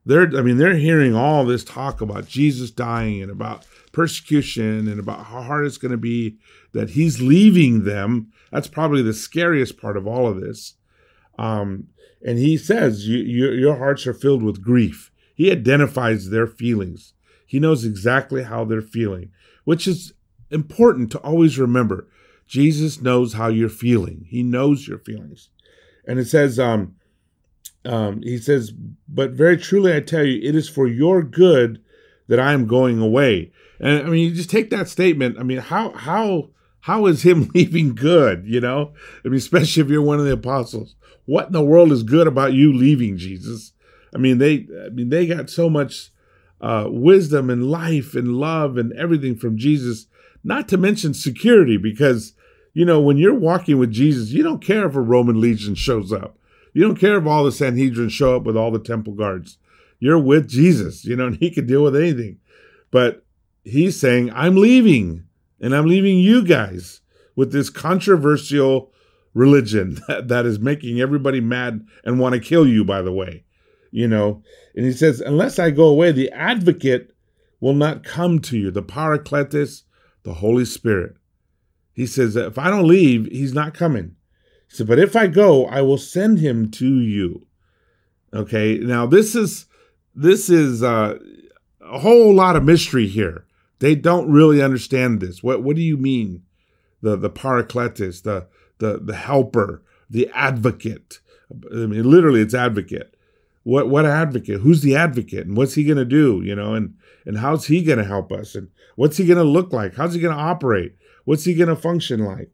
They're 0.05 0.37
I 0.37 0.43
mean 0.43 0.59
they're 0.59 0.77
hearing 0.77 1.15
all 1.15 1.47
this 1.47 1.65
talk 1.65 2.03
about 2.03 2.29
Jesus 2.29 2.71
dying 2.71 3.23
and 3.23 3.31
about 3.31 3.65
persecution 3.93 4.89
and 4.89 5.01
about 5.01 5.25
how 5.25 5.41
hard 5.41 5.65
it's 5.65 5.79
going 5.79 5.93
to 5.93 5.97
be 5.97 6.37
that 6.73 6.91
he's 6.91 7.23
leaving 7.23 7.85
them. 7.85 8.31
That's 8.53 8.69
probably 8.69 9.01
the 9.01 9.15
scariest 9.15 9.81
part 9.81 9.97
of 9.97 10.07
all 10.07 10.27
of 10.27 10.39
this. 10.39 10.75
Um, 11.39 11.89
and 12.25 12.39
he 12.39 12.57
says, 12.57 13.07
you, 13.07 13.19
you, 13.19 13.53
Your 13.53 13.77
hearts 13.77 14.07
are 14.07 14.15
filled 14.15 14.43
with 14.43 14.63
grief. 14.63 15.13
He 15.35 15.51
identifies 15.51 16.31
their 16.31 16.47
feelings. 16.47 17.13
He 17.47 17.61
knows 17.61 17.85
exactly 17.85 18.45
how 18.45 18.65
they're 18.65 18.81
feeling, 18.81 19.31
which 19.65 19.87
is 19.87 20.15
important 20.51 21.13
to 21.13 21.19
always 21.19 21.59
remember 21.59 22.09
Jesus 22.47 23.01
knows 23.01 23.35
how 23.35 23.49
you're 23.49 23.69
feeling. 23.69 24.27
He 24.29 24.43
knows 24.43 24.87
your 24.87 24.99
feelings. 24.99 25.49
And 26.07 26.19
it 26.19 26.27
says, 26.27 26.59
um, 26.59 26.97
um, 27.85 28.23
he 28.23 28.39
says, 28.39 28.73
but 29.09 29.31
very 29.33 29.57
truly 29.57 29.95
I 29.95 30.01
tell 30.01 30.25
you, 30.25 30.41
it 30.43 30.55
is 30.55 30.69
for 30.69 30.87
your 30.87 31.23
good 31.23 31.83
that 32.29 32.41
I 32.41 32.53
am 32.53 32.67
going 32.67 33.01
away. 33.01 33.53
And 33.81 34.07
I 34.07 34.11
mean, 34.11 34.29
you 34.29 34.35
just 34.35 34.51
take 34.51 34.71
that 34.71 34.89
statement. 34.89 35.39
I 35.39 35.43
mean, 35.43 35.59
how 35.59 35.91
how 35.93 36.51
how 36.81 37.07
is 37.07 37.23
him 37.23 37.51
leaving 37.55 37.95
good? 37.95 38.45
You 38.47 38.61
know, 38.61 38.93
I 39.25 39.29
mean, 39.29 39.39
especially 39.39 39.83
if 39.83 39.89
you're 39.89 40.03
one 40.03 40.19
of 40.19 40.27
the 40.27 40.33
apostles. 40.33 40.95
What 41.27 41.47
in 41.47 41.53
the 41.53 41.65
world 41.65 41.93
is 41.93 42.03
good 42.03 42.27
about 42.27 42.53
you 42.53 42.73
leaving 42.73 43.17
Jesus? 43.17 43.73
I 44.15 44.19
mean, 44.19 44.39
they 44.39 44.67
I 44.85 44.91
mean 44.91 45.09
they 45.09 45.27
got 45.27 45.51
so 45.51 45.69
much 45.71 46.11
uh, 46.61 46.87
wisdom 46.89 47.51
and 47.51 47.71
life 47.71 48.15
and 48.15 48.37
love 48.37 48.77
and 48.77 48.93
everything 48.93 49.37
from 49.37 49.59
Jesus 49.59 50.07
not 50.45 50.69
to 50.69 50.77
mention 50.77 51.15
security, 51.15 51.79
because, 51.79 52.35
you 52.75 52.85
know, 52.85 53.01
when 53.01 53.17
you're 53.17 53.35
walking 53.35 53.79
with 53.79 53.91
Jesus, 53.91 54.31
you 54.31 54.43
don't 54.43 54.63
care 54.63 54.87
if 54.87 54.95
a 54.95 55.01
Roman 55.01 55.41
legion 55.41 55.75
shows 55.75 56.13
up. 56.13 56.37
You 56.75 56.83
don't 56.83 56.99
care 56.99 57.17
if 57.17 57.27
all 57.27 57.45
the 57.45 57.53
Sanhedrin 57.53 58.11
show 58.11 58.37
up 58.37 58.45
with 58.45 58.57
all 58.57 58.71
the 58.71 58.79
temple 58.79 59.15
guards. 59.15 59.57
You're 60.01 60.19
with 60.19 60.49
Jesus, 60.49 61.05
you 61.05 61.17
know, 61.17 61.29
and 61.29 61.37
he 61.37 61.51
can 61.51 61.67
deal 61.67 61.83
with 61.83 61.97
anything. 61.97 62.41
But 62.91 63.25
he's 63.65 63.99
saying, 63.99 64.31
I'm 64.35 64.57
leaving, 64.57 65.25
and 65.61 65.75
I'm 65.75 65.87
leaving 65.87 66.19
you 66.19 66.45
guys 66.45 67.01
with 67.35 67.51
this 67.51 67.71
controversial 67.71 68.93
religion 69.35 69.99
that, 70.09 70.29
that 70.29 70.47
is 70.47 70.59
making 70.59 71.01
everybody 71.01 71.41
mad 71.41 71.87
and 72.05 72.19
want 72.19 72.35
to 72.35 72.41
kill 72.41 72.67
you, 72.67 72.85
by 72.85 73.03
the 73.03 73.13
way. 73.13 73.45
You 73.91 74.09
know, 74.09 74.43
and 74.75 74.85
he 74.85 74.93
says, 74.93 75.21
unless 75.21 75.61
I 75.61 75.71
go 75.71 75.87
away, 75.87 76.11
the 76.11 76.31
advocate 76.33 77.15
will 77.61 77.75
not 77.75 78.03
come 78.03 78.41
to 78.41 78.59
you. 78.59 78.73
The 78.73 78.83
Paracletus, 78.83 79.83
the 80.25 80.35
Holy 80.35 80.65
Spirit. 80.65 81.15
He 81.93 82.07
says 82.07 82.35
if 82.35 82.59
I 82.59 82.71
don't 82.71 82.89
leave, 82.89 83.27
he's 83.27 83.55
not 83.55 83.73
coming. 83.73 84.17
He 84.69 84.77
said, 84.77 84.89
but 84.89 84.99
if 84.99 85.15
I 85.15 85.29
go, 85.29 85.67
I 85.67 85.81
will 85.83 85.99
send 85.99 86.41
him 86.41 86.71
to 86.73 87.01
you. 87.01 87.47
Okay, 88.35 88.79
now 88.79 89.07
this 89.07 89.37
is 89.37 89.67
this 90.15 90.51
is 90.51 90.83
uh, 90.83 91.19
a 91.81 91.99
whole 92.01 92.35
lot 92.35 92.57
of 92.57 92.65
mystery 92.65 93.07
here. 93.07 93.47
They 93.79 93.95
don't 93.95 94.31
really 94.31 94.61
understand 94.61 95.21
this. 95.21 95.43
What 95.43 95.63
what 95.63 95.77
do 95.77 95.83
you 95.83 95.97
mean? 95.97 96.43
The 97.01 97.17
the 97.17 97.31
paracletus, 97.31 98.23
the 98.23 98.49
the 98.79 98.99
the 98.99 99.15
helper, 99.15 99.83
the 100.11 100.31
advocate. 100.35 101.21
I 101.73 101.87
mean, 101.87 102.11
literally, 102.11 102.41
it's 102.41 102.55
advocate. 102.55 103.15
What 103.63 103.89
what 103.89 104.07
advocate? 104.07 104.61
Who's 104.61 104.83
the 104.83 104.97
advocate, 104.97 105.47
and 105.47 105.57
what's 105.57 105.75
he 105.75 105.85
going 105.85 105.99
to 105.99 106.05
do? 106.05 106.43
You 106.45 106.55
know, 106.55 106.75
and 106.75 106.95
and 107.25 107.39
how's 107.39 107.67
he 107.67 107.83
going 107.83 107.99
to 107.99 108.05
help 108.05 108.33
us? 108.33 108.55
And 108.55 108.69
what's 108.97 109.17
he 109.17 109.27
going 109.27 109.39
to 109.39 109.45
look 109.45 109.73
like? 109.73 109.95
How's 109.95 110.15
he 110.15 110.21
going 110.21 110.37
to 110.37 110.43
operate? 110.43 110.95
What's 111.25 111.45
he 111.45 111.55
going 111.55 111.69
to 111.69 111.77
function 111.77 112.25
like? 112.25 112.51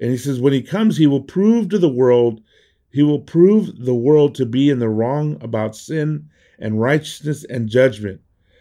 And 0.00 0.10
he 0.10 0.16
says, 0.16 0.40
when 0.40 0.52
he 0.52 0.62
comes, 0.62 0.96
he 0.96 1.06
will 1.06 1.22
prove 1.22 1.68
to 1.70 1.78
the 1.78 1.88
world 1.88 2.42
He 2.92 3.02
will 3.02 3.20
prove 3.20 3.84
the 3.84 3.94
world 3.94 4.34
to 4.34 4.46
be 4.46 4.68
in 4.68 4.78
the 4.78 4.88
wrong 4.88 5.38
about 5.40 5.74
sin 5.74 6.28
and 6.58 6.80
righteousness 6.80 7.44
and 7.44 7.68
judgment. 7.68 8.20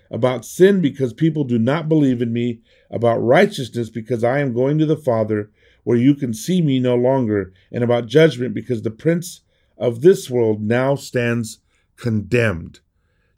About 0.10 0.46
sin, 0.46 0.82
because 0.82 1.14
people 1.14 1.44
do 1.44 1.60
not 1.60 1.90
believe 1.90 2.22
in 2.22 2.34
me. 2.34 2.62
About 2.90 3.18
righteousness, 3.18 3.90
because 3.90 4.24
I 4.24 4.40
am 4.40 4.54
going 4.54 4.78
to 4.78 4.86
the 4.86 4.98
Father, 4.98 5.52
where 5.84 5.98
you 5.98 6.16
can 6.16 6.34
see 6.34 6.62
me 6.62 6.80
no 6.80 6.96
longer. 6.96 7.54
And 7.72 7.84
about 7.84 8.08
judgment, 8.08 8.54
because 8.54 8.82
the 8.82 8.92
prince 8.92 9.42
of 9.78 10.02
this 10.02 10.30
world 10.30 10.62
now 10.62 10.96
stands 10.96 11.60
condemned. 11.98 12.80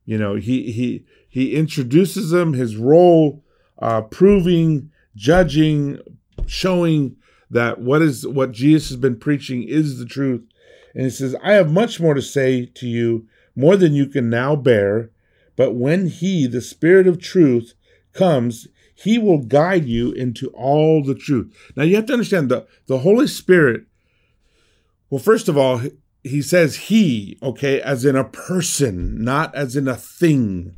You 0.05 0.17
know, 0.17 0.35
he 0.35 0.71
he 0.71 1.05
he 1.29 1.55
introduces 1.55 2.29
them 2.29 2.53
his 2.53 2.75
role, 2.75 3.43
uh, 3.79 4.01
proving, 4.01 4.91
judging, 5.15 5.99
showing 6.45 7.15
that 7.49 7.79
what 7.79 8.01
is 8.01 8.27
what 8.27 8.51
Jesus 8.51 8.89
has 8.89 8.97
been 8.97 9.17
preaching 9.17 9.63
is 9.63 9.97
the 9.97 10.05
truth. 10.05 10.43
And 10.93 11.03
he 11.03 11.09
says, 11.09 11.35
I 11.41 11.53
have 11.53 11.71
much 11.71 11.99
more 11.99 12.13
to 12.13 12.21
say 12.21 12.65
to 12.65 12.87
you, 12.87 13.27
more 13.55 13.77
than 13.77 13.93
you 13.93 14.07
can 14.07 14.29
now 14.29 14.55
bear. 14.55 15.09
But 15.55 15.73
when 15.73 16.07
he, 16.07 16.47
the 16.47 16.61
Spirit 16.61 17.07
of 17.07 17.19
truth, 17.19 17.73
comes, 18.11 18.67
he 18.95 19.17
will 19.17 19.39
guide 19.39 19.85
you 19.85 20.11
into 20.11 20.49
all 20.49 21.03
the 21.03 21.15
truth. 21.15 21.53
Now 21.75 21.83
you 21.83 21.95
have 21.95 22.05
to 22.07 22.13
understand 22.13 22.49
the, 22.49 22.67
the 22.87 22.99
Holy 22.99 23.27
Spirit. 23.27 23.85
Well, 25.09 25.21
first 25.21 25.47
of 25.47 25.57
all, 25.57 25.81
he 26.23 26.41
says 26.41 26.75
he, 26.75 27.37
okay, 27.43 27.81
as 27.81 28.05
in 28.05 28.15
a 28.15 28.23
person, 28.23 29.23
not 29.23 29.53
as 29.55 29.75
in 29.75 29.87
a 29.87 29.95
thing. 29.95 30.75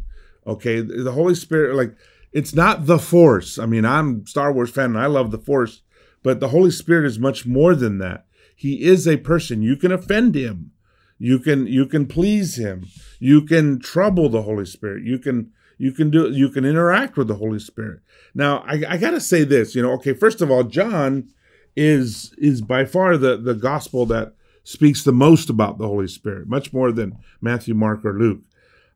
Okay. 0.48 0.82
The 0.82 1.12
Holy 1.12 1.36
Spirit, 1.36 1.76
like, 1.76 1.96
it's 2.32 2.54
not 2.54 2.86
the 2.86 3.00
force. 3.00 3.58
I 3.58 3.66
mean, 3.66 3.86
I'm 3.86 4.26
Star 4.28 4.52
Wars 4.52 4.70
fan 4.70 4.92
and 4.92 5.00
I 5.00 5.06
love 5.06 5.32
the 5.32 5.38
force, 5.38 5.82
but 6.22 6.40
the 6.40 6.50
Holy 6.50 6.72
Spirit 6.72 7.06
is 7.06 7.18
much 7.18 7.46
more 7.46 7.76
than 7.76 7.98
that. 8.00 8.26
He 8.56 8.84
is 8.84 9.08
a 9.08 9.18
person. 9.18 9.62
You 9.62 9.76
can 9.78 9.92
offend 9.92 10.36
him. 10.36 10.72
You 11.18 11.40
can 11.40 11.66
you 11.66 11.86
can 11.86 12.08
please 12.08 12.58
him. 12.58 12.88
You 13.20 13.42
can 13.44 13.80
trouble 13.80 14.28
the 14.28 14.42
Holy 14.42 14.66
Spirit. 14.66 15.04
You 15.04 15.18
can 15.18 15.52
you 15.78 15.92
can 15.92 16.10
do 16.10 16.32
you 16.32 16.50
can 16.50 16.66
interact 16.66 17.18
with 17.18 17.28
the 17.28 17.36
Holy 17.36 17.60
Spirit. 17.60 18.00
Now, 18.34 18.64
I, 18.68 18.84
I 18.88 18.98
gotta 18.98 19.20
say 19.20 19.44
this, 19.44 19.76
you 19.76 19.82
know, 19.82 19.92
okay, 19.94 20.14
first 20.14 20.42
of 20.42 20.50
all, 20.52 20.64
John 20.64 21.30
is 21.76 22.34
is 22.38 22.62
by 22.62 22.86
far 22.86 23.18
the, 23.18 23.38
the 23.38 23.54
gospel 23.54 24.06
that 24.08 24.34
speaks 24.64 25.04
the 25.04 25.12
most 25.12 25.50
about 25.50 25.78
the 25.78 25.88
Holy 25.88 26.08
Spirit, 26.08 26.48
much 26.48 26.74
more 26.74 26.92
than 26.92 27.18
Matthew, 27.42 27.74
Mark, 27.74 28.04
or 28.06 28.18
Luke. 28.18 28.42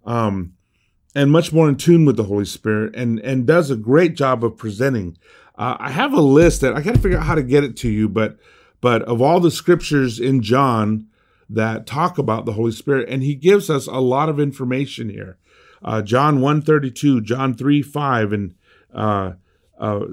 Um, 0.06 0.54
and 1.16 1.32
much 1.32 1.52
more 1.52 1.68
in 1.68 1.76
tune 1.76 2.06
with 2.06 2.18
the 2.18 2.24
Holy 2.24 2.46
Spirit 2.46 2.96
and 2.96 3.20
and 3.20 3.46
does 3.46 3.70
a 3.70 3.76
great 3.76 4.16
job 4.16 4.44
of 4.44 4.58
presenting. 4.58 5.18
Uh, 5.58 5.76
I 5.80 5.92
have 5.92 6.14
a 6.14 6.22
list 6.22 6.62
that 6.62 6.74
I 6.74 6.82
got 6.82 6.96
to 6.96 7.02
figure 7.02 7.18
out 7.18 7.26
how 7.26 7.36
to 7.36 7.44
get 7.44 7.64
it 7.64 7.76
to 7.78 7.90
you, 7.90 8.08
but 8.08 8.38
but 8.82 9.02
of 9.04 9.22
all 9.22 9.40
the 9.40 9.52
scriptures 9.52 10.20
in 10.20 10.42
John 10.42 11.08
that 11.50 11.88
talk 11.88 12.18
about 12.18 12.46
the 12.46 12.54
Holy 12.54 12.72
Spirit, 12.72 13.10
and 13.10 13.24
he 13.24 13.36
gives 13.36 13.70
us 13.70 13.88
a 13.88 14.00
lot 14.00 14.30
of 14.30 14.40
information 14.40 15.10
here. 15.10 15.38
Uh, 15.84 16.02
John 16.02 16.42
132, 16.42 17.22
John 17.22 17.56
3 17.56 17.82
5, 17.82 18.34
and 18.34 18.56
uh, 18.94 19.34
uh, 19.80 20.06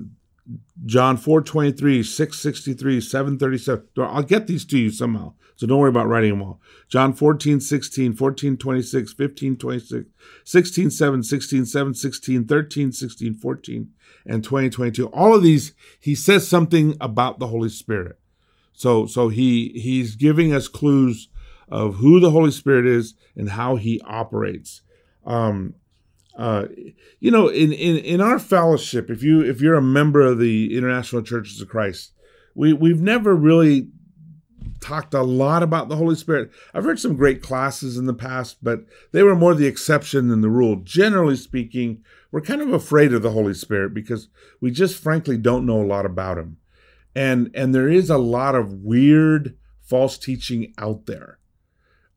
John 0.85 1.16
4 1.16 1.42
23, 1.42 2.02
663, 2.02 3.00
737. 3.00 3.88
I'll 3.98 4.22
get 4.22 4.46
these 4.46 4.64
to 4.66 4.79
you 4.79 4.90
somehow. 4.90 5.35
So 5.57 5.66
don't 5.66 5.79
worry 5.79 5.88
about 5.88 6.07
writing 6.07 6.31
them 6.31 6.42
all. 6.42 6.61
John 6.88 7.14
14, 7.14 7.61
16, 7.61 8.12
14, 8.14 8.57
26, 8.59 9.12
15, 9.14 9.57
26, 9.57 10.11
16, 10.44 10.90
7, 10.90 11.22
16, 11.22 11.64
7, 11.64 11.94
16, 11.94 12.44
13, 12.44 12.92
16, 12.92 13.35
14, 13.35 13.90
and 14.26 14.44
20, 14.44 14.70
22. 14.70 15.07
All 15.09 15.35
of 15.35 15.42
these, 15.42 15.72
he 15.98 16.14
says 16.14 16.46
something 16.46 16.94
about 17.00 17.38
the 17.38 17.46
Holy 17.48 17.70
Spirit. 17.70 18.18
So 18.76 19.07
so 19.07 19.31
he 19.31 19.70
he's 19.74 20.14
giving 20.14 20.52
us 20.52 20.68
clues 20.68 21.29
of 21.68 21.96
who 21.96 22.20
the 22.20 22.31
Holy 22.31 22.50
Spirit 22.50 22.87
is 22.87 23.14
and 23.35 23.50
how 23.50 23.76
he 23.76 24.00
operates. 24.02 24.83
Um, 25.26 25.74
uh, 26.38 26.66
you 27.18 27.30
know, 27.30 27.48
in, 27.48 27.72
in 27.72 27.96
in 27.96 28.20
our 28.20 28.38
fellowship, 28.38 29.10
if 29.10 29.22
you 29.22 29.40
if 29.40 29.60
you're 29.60 29.74
a 29.74 29.82
member 29.82 30.20
of 30.20 30.38
the 30.38 30.76
International 30.76 31.22
Churches 31.22 31.60
of 31.60 31.68
Christ, 31.68 32.12
we 32.54 32.72
we've 32.72 33.00
never 33.00 33.34
really 33.34 33.88
talked 34.80 35.14
a 35.14 35.22
lot 35.22 35.62
about 35.62 35.88
the 35.88 35.96
Holy 35.96 36.14
Spirit. 36.14 36.50
I've 36.74 36.84
heard 36.84 37.00
some 37.00 37.16
great 37.16 37.42
classes 37.42 37.96
in 37.96 38.06
the 38.06 38.14
past, 38.14 38.58
but 38.62 38.80
they 39.12 39.22
were 39.22 39.34
more 39.34 39.54
the 39.54 39.66
exception 39.66 40.28
than 40.28 40.42
the 40.42 40.50
rule. 40.50 40.76
Generally 40.76 41.36
speaking, 41.36 42.04
we're 42.30 42.42
kind 42.42 42.60
of 42.60 42.72
afraid 42.72 43.12
of 43.12 43.22
the 43.22 43.32
Holy 43.32 43.54
Spirit 43.54 43.94
because 43.94 44.28
we 44.60 44.70
just 44.70 45.02
frankly 45.02 45.38
don't 45.38 45.66
know 45.66 45.82
a 45.82 45.86
lot 45.86 46.06
about 46.06 46.38
him 46.38 46.58
and 47.16 47.50
and 47.54 47.74
there 47.74 47.88
is 47.88 48.10
a 48.10 48.18
lot 48.18 48.54
of 48.54 48.84
weird 48.84 49.56
false 49.80 50.18
teaching 50.18 50.72
out 50.78 51.06
there 51.06 51.38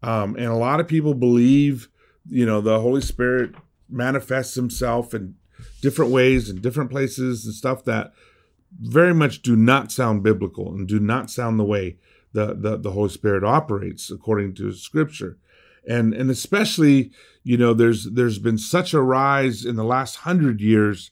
um, 0.03 0.35
and 0.35 0.45
a 0.45 0.55
lot 0.55 0.79
of 0.79 0.87
people 0.87 1.13
believe 1.13 1.87
you 2.29 2.45
know 2.45 2.61
the 2.61 2.79
holy 2.79 3.01
spirit 3.01 3.53
manifests 3.89 4.55
himself 4.55 5.13
in 5.13 5.35
different 5.81 6.11
ways 6.11 6.49
in 6.49 6.61
different 6.61 6.89
places 6.89 7.45
and 7.45 7.53
stuff 7.53 7.83
that 7.83 8.13
very 8.79 9.13
much 9.13 9.41
do 9.41 9.55
not 9.55 9.91
sound 9.91 10.23
biblical 10.23 10.73
and 10.73 10.87
do 10.87 10.99
not 10.99 11.29
sound 11.29 11.59
the 11.59 11.63
way 11.63 11.97
the, 12.33 12.53
the, 12.53 12.77
the 12.77 12.91
holy 12.91 13.09
spirit 13.09 13.43
operates 13.43 14.11
according 14.11 14.53
to 14.55 14.71
scripture. 14.71 15.37
And 15.87 16.13
and 16.13 16.29
especially 16.29 17.11
you 17.43 17.57
know 17.57 17.73
there's 17.73 18.05
there's 18.11 18.37
been 18.37 18.57
such 18.57 18.93
a 18.93 19.01
rise 19.01 19.65
in 19.65 19.75
the 19.75 19.83
last 19.83 20.17
hundred 20.17 20.61
years 20.61 21.11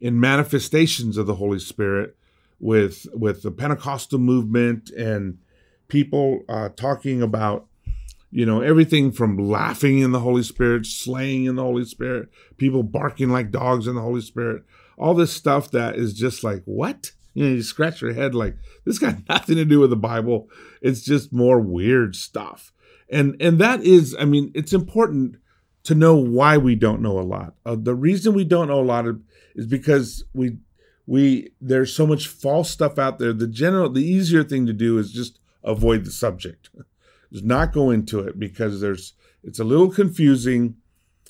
in 0.00 0.20
manifestations 0.20 1.16
of 1.16 1.26
the 1.26 1.36
holy 1.36 1.60
spirit 1.60 2.16
with 2.58 3.06
with 3.14 3.42
the 3.42 3.52
Pentecostal 3.52 4.18
movement 4.18 4.90
and 4.90 5.38
people 5.86 6.42
uh, 6.48 6.68
talking 6.70 7.22
about 7.22 7.67
you 8.30 8.44
know 8.44 8.60
everything 8.60 9.12
from 9.12 9.36
laughing 9.36 10.00
in 10.00 10.12
the 10.12 10.20
Holy 10.20 10.42
Spirit, 10.42 10.86
slaying 10.86 11.44
in 11.44 11.56
the 11.56 11.62
Holy 11.62 11.84
Spirit, 11.84 12.28
people 12.56 12.82
barking 12.82 13.30
like 13.30 13.50
dogs 13.50 13.86
in 13.86 13.94
the 13.94 14.02
Holy 14.02 14.20
Spirit, 14.20 14.64
all 14.96 15.14
this 15.14 15.32
stuff 15.32 15.70
that 15.70 15.96
is 15.96 16.14
just 16.14 16.44
like 16.44 16.62
what 16.64 17.12
you 17.34 17.44
know 17.44 17.54
you 17.54 17.62
scratch 17.62 18.02
your 18.02 18.12
head 18.12 18.34
like 18.34 18.56
this 18.84 18.98
got 18.98 19.16
nothing 19.28 19.56
to 19.56 19.64
do 19.64 19.80
with 19.80 19.90
the 19.90 19.96
Bible. 19.96 20.48
It's 20.82 21.02
just 21.02 21.32
more 21.32 21.60
weird 21.60 22.16
stuff, 22.16 22.72
and 23.10 23.36
and 23.40 23.58
that 23.58 23.82
is 23.82 24.16
I 24.18 24.24
mean 24.24 24.50
it's 24.54 24.72
important 24.72 25.36
to 25.84 25.94
know 25.94 26.16
why 26.16 26.58
we 26.58 26.74
don't 26.74 27.00
know 27.00 27.18
a 27.18 27.22
lot. 27.22 27.54
Uh, 27.64 27.76
the 27.78 27.94
reason 27.94 28.34
we 28.34 28.44
don't 28.44 28.68
know 28.68 28.80
a 28.80 28.82
lot 28.82 29.06
of, 29.06 29.20
is 29.54 29.66
because 29.66 30.24
we 30.34 30.58
we 31.06 31.50
there's 31.62 31.94
so 31.94 32.06
much 32.06 32.28
false 32.28 32.70
stuff 32.70 32.98
out 32.98 33.18
there. 33.18 33.32
The 33.32 33.46
general 33.46 33.88
the 33.88 34.04
easier 34.04 34.44
thing 34.44 34.66
to 34.66 34.74
do 34.74 34.98
is 34.98 35.10
just 35.10 35.40
avoid 35.64 36.04
the 36.04 36.10
subject. 36.10 36.68
Not 37.30 37.72
go 37.72 37.90
into 37.90 38.20
it 38.20 38.38
because 38.38 38.80
there's 38.80 39.14
it's 39.42 39.58
a 39.58 39.64
little 39.64 39.90
confusing. 39.90 40.76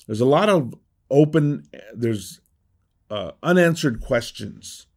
There's 0.07 0.21
a 0.21 0.25
lot 0.25 0.49
of 0.49 0.73
open 1.09 1.67
there's 1.93 2.41
uh, 3.09 3.31
unanswered 3.41 4.01
questions. 4.01 4.87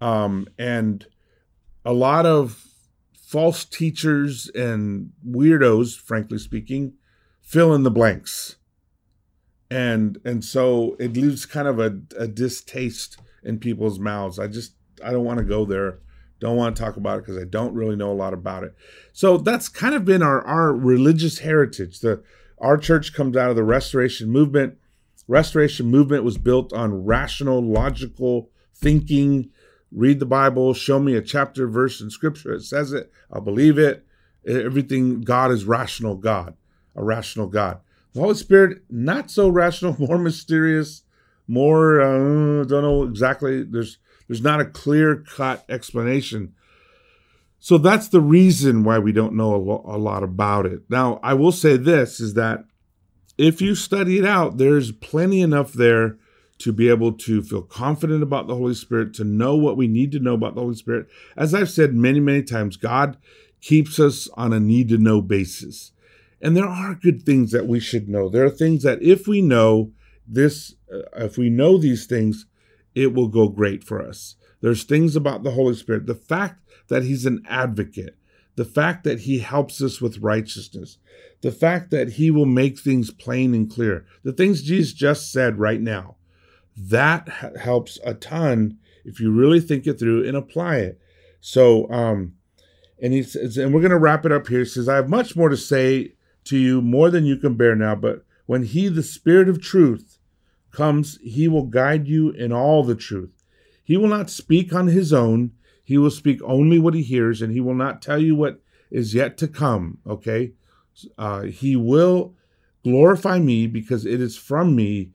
Um, 0.00 0.46
and 0.58 1.06
a 1.84 1.92
lot 1.92 2.26
of 2.26 2.64
false 3.12 3.64
teachers 3.64 4.48
and 4.54 5.12
weirdos, 5.26 6.00
frankly 6.00 6.38
speaking, 6.38 6.94
fill 7.42 7.74
in 7.74 7.82
the 7.82 7.90
blanks. 7.90 8.56
And 9.70 10.18
and 10.24 10.44
so 10.44 10.96
it 10.98 11.14
leaves 11.14 11.44
kind 11.44 11.68
of 11.68 11.78
a, 11.78 12.00
a 12.18 12.26
distaste 12.26 13.18
in 13.42 13.58
people's 13.58 13.98
mouths. 13.98 14.38
I 14.38 14.46
just 14.46 14.72
I 15.04 15.10
don't 15.10 15.24
want 15.24 15.38
to 15.38 15.44
go 15.44 15.64
there. 15.64 15.98
Don't 16.40 16.56
want 16.56 16.76
to 16.76 16.82
talk 16.82 16.96
about 16.96 17.18
it 17.18 17.22
because 17.22 17.40
I 17.40 17.44
don't 17.44 17.74
really 17.74 17.96
know 17.96 18.12
a 18.12 18.14
lot 18.14 18.32
about 18.32 18.62
it. 18.62 18.74
So 19.12 19.38
that's 19.38 19.68
kind 19.68 19.94
of 19.94 20.04
been 20.04 20.22
our 20.22 20.42
our 20.42 20.72
religious 20.72 21.38
heritage. 21.40 22.00
The 22.00 22.22
our 22.58 22.76
church 22.76 23.12
comes 23.12 23.36
out 23.36 23.50
of 23.50 23.56
the 23.56 23.64
Restoration 23.64 24.30
movement. 24.30 24.78
Restoration 25.26 25.86
movement 25.86 26.24
was 26.24 26.38
built 26.38 26.72
on 26.72 27.04
rational, 27.04 27.60
logical 27.60 28.50
thinking. 28.74 29.50
Read 29.90 30.20
the 30.20 30.26
Bible, 30.26 30.74
show 30.74 30.98
me 30.98 31.14
a 31.14 31.22
chapter, 31.22 31.66
verse 31.66 32.00
in 32.00 32.10
Scripture. 32.10 32.52
It 32.52 32.62
says 32.62 32.92
it. 32.92 33.10
I'll 33.32 33.40
believe 33.40 33.78
it. 33.78 34.04
Everything 34.46 35.22
God 35.22 35.50
is 35.50 35.64
rational. 35.64 36.14
God, 36.14 36.54
a 36.94 37.02
rational 37.02 37.46
God. 37.46 37.80
The 38.12 38.20
Holy 38.20 38.34
Spirit, 38.34 38.82
not 38.88 39.30
so 39.30 39.48
rational, 39.48 39.96
more 39.98 40.18
mysterious, 40.18 41.02
more 41.46 42.00
uh, 42.00 42.64
don't 42.64 42.82
know 42.82 43.04
exactly 43.04 43.62
there's 43.62 43.98
there's 44.28 44.42
not 44.42 44.60
a 44.60 44.66
clear 44.66 45.16
cut 45.16 45.64
explanation. 45.68 46.54
So 47.58 47.78
that's 47.78 48.08
the 48.08 48.20
reason 48.20 48.84
why 48.84 48.98
we 48.98 49.10
don't 49.10 49.34
know 49.34 49.54
a, 49.54 49.56
lo- 49.56 49.84
a 49.86 49.98
lot 49.98 50.22
about 50.22 50.66
it. 50.66 50.82
Now 50.88 51.18
i 51.22 51.34
will 51.34 51.52
say 51.52 51.76
this 51.76 52.20
is 52.20 52.34
that 52.34 52.64
if 53.36 53.60
you 53.60 53.74
study 53.74 54.18
it 54.18 54.24
out 54.24 54.58
there's 54.58 54.92
plenty 54.92 55.40
enough 55.40 55.72
there 55.72 56.18
to 56.58 56.72
be 56.72 56.88
able 56.88 57.12
to 57.12 57.40
feel 57.40 57.62
confident 57.62 58.22
about 58.22 58.48
the 58.48 58.54
holy 58.54 58.74
spirit 58.74 59.14
to 59.14 59.24
know 59.24 59.54
what 59.56 59.76
we 59.76 59.86
need 59.86 60.10
to 60.10 60.18
know 60.18 60.34
about 60.34 60.54
the 60.54 60.60
holy 60.60 60.74
spirit. 60.74 61.08
As 61.36 61.54
i've 61.54 61.70
said 61.70 61.94
many 61.94 62.20
many 62.20 62.42
times 62.42 62.76
god 62.76 63.16
keeps 63.60 63.98
us 63.98 64.28
on 64.34 64.52
a 64.52 64.60
need 64.60 64.88
to 64.88 64.98
know 64.98 65.20
basis. 65.20 65.92
And 66.40 66.56
there 66.56 66.68
are 66.68 66.94
good 66.94 67.24
things 67.24 67.50
that 67.50 67.66
we 67.66 67.80
should 67.80 68.08
know. 68.08 68.28
There 68.28 68.44
are 68.44 68.50
things 68.50 68.84
that 68.84 69.02
if 69.02 69.26
we 69.26 69.42
know 69.42 69.90
this 70.26 70.74
uh, 70.92 71.24
if 71.24 71.38
we 71.38 71.50
know 71.50 71.78
these 71.78 72.06
things 72.06 72.46
it 72.98 73.14
will 73.14 73.28
go 73.28 73.48
great 73.48 73.84
for 73.84 74.02
us 74.02 74.36
there's 74.60 74.84
things 74.84 75.16
about 75.16 75.42
the 75.42 75.52
holy 75.52 75.74
spirit 75.74 76.06
the 76.06 76.14
fact 76.14 76.62
that 76.88 77.04
he's 77.04 77.26
an 77.26 77.42
advocate 77.48 78.18
the 78.58 78.64
fact 78.64 79.04
that 79.04 79.20
he 79.20 79.38
helps 79.38 79.80
us 79.80 80.00
with 80.00 80.18
righteousness, 80.18 80.98
the 81.42 81.52
fact 81.52 81.92
that 81.92 82.14
he 82.14 82.28
will 82.28 82.44
make 82.44 82.76
things 82.76 83.12
plain 83.12 83.54
and 83.54 83.70
clear, 83.70 84.04
the 84.24 84.32
things 84.32 84.62
Jesus 84.62 84.92
just 84.92 85.30
said 85.30 85.60
right 85.60 85.80
now, 85.80 86.16
that 86.76 87.28
helps 87.60 88.00
a 88.04 88.14
ton 88.14 88.76
if 89.04 89.20
you 89.20 89.30
really 89.30 89.60
think 89.60 89.86
it 89.86 90.00
through 90.00 90.26
and 90.26 90.36
apply 90.36 90.78
it. 90.78 91.00
So, 91.40 91.88
um, 91.88 92.34
and 93.00 93.12
he 93.12 93.22
says, 93.22 93.56
and 93.56 93.72
we're 93.72 93.80
going 93.80 93.92
to 93.92 93.96
wrap 93.96 94.26
it 94.26 94.32
up 94.32 94.48
here. 94.48 94.58
He 94.58 94.64
says, 94.64 94.88
I 94.88 94.96
have 94.96 95.08
much 95.08 95.36
more 95.36 95.50
to 95.50 95.56
say 95.56 96.14
to 96.46 96.58
you, 96.58 96.82
more 96.82 97.10
than 97.10 97.24
you 97.24 97.36
can 97.36 97.54
bear 97.54 97.76
now, 97.76 97.94
but 97.94 98.24
when 98.46 98.64
he, 98.64 98.88
the 98.88 99.04
Spirit 99.04 99.48
of 99.48 99.62
truth, 99.62 100.17
comes, 100.70 101.18
he 101.22 101.48
will 101.48 101.66
guide 101.66 102.08
you 102.08 102.30
in 102.30 102.52
all 102.52 102.82
the 102.82 102.94
truth. 102.94 103.30
He 103.82 103.96
will 103.96 104.08
not 104.08 104.30
speak 104.30 104.74
on 104.74 104.88
his 104.88 105.12
own. 105.12 105.52
He 105.82 105.96
will 105.96 106.10
speak 106.10 106.40
only 106.44 106.78
what 106.78 106.94
he 106.94 107.02
hears, 107.02 107.40
and 107.40 107.52
he 107.52 107.60
will 107.60 107.74
not 107.74 108.02
tell 108.02 108.18
you 108.18 108.36
what 108.36 108.60
is 108.90 109.14
yet 109.14 109.38
to 109.38 109.48
come. 109.48 109.98
Okay? 110.06 110.52
Uh, 111.16 111.42
he 111.42 111.76
will 111.76 112.34
glorify 112.84 113.38
me 113.38 113.66
because 113.66 114.04
it 114.04 114.20
is 114.20 114.36
from 114.36 114.74
me 114.76 115.12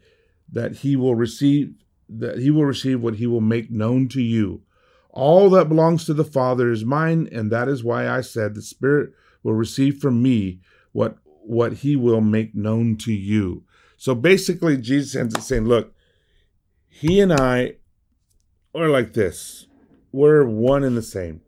that 0.52 0.78
he 0.78 0.96
will 0.96 1.16
receive 1.16 1.74
that 2.10 2.40
he 2.40 2.52
will 2.52 2.66
receive 2.66 3.02
what 3.02 3.16
he 3.16 3.26
will 3.26 3.42
make 3.42 3.72
known 3.72 4.08
to 4.10 4.22
you. 4.22 4.62
All 5.10 5.50
that 5.52 5.70
belongs 5.70 6.06
to 6.06 6.14
the 6.14 6.24
Father 6.24 6.72
is 6.72 6.84
mine, 6.84 7.30
and 7.32 7.52
that 7.52 7.68
is 7.68 7.84
why 7.84 8.10
I 8.10 8.22
said 8.22 8.54
the 8.54 8.62
Spirit 8.62 9.14
will 9.42 9.54
receive 9.54 10.00
from 10.00 10.22
me 10.22 10.60
what 10.92 11.18
what 11.26 11.74
he 11.74 11.96
will 11.96 12.22
make 12.22 12.56
known 12.56 12.98
to 12.98 13.14
you. 13.14 13.64
So 14.04 14.14
basically, 14.14 14.76
Jesus 14.76 15.16
ends 15.16 15.34
up 15.34 15.40
saying, 15.44 15.64
Look, 15.64 15.94
he 16.90 17.22
and 17.22 17.32
I 17.32 17.76
are 18.76 18.90
like 18.90 19.14
this. 19.14 19.68
We're 20.12 20.44
one 20.44 20.84
and 20.84 20.98
the 20.98 21.02
same. 21.02 21.40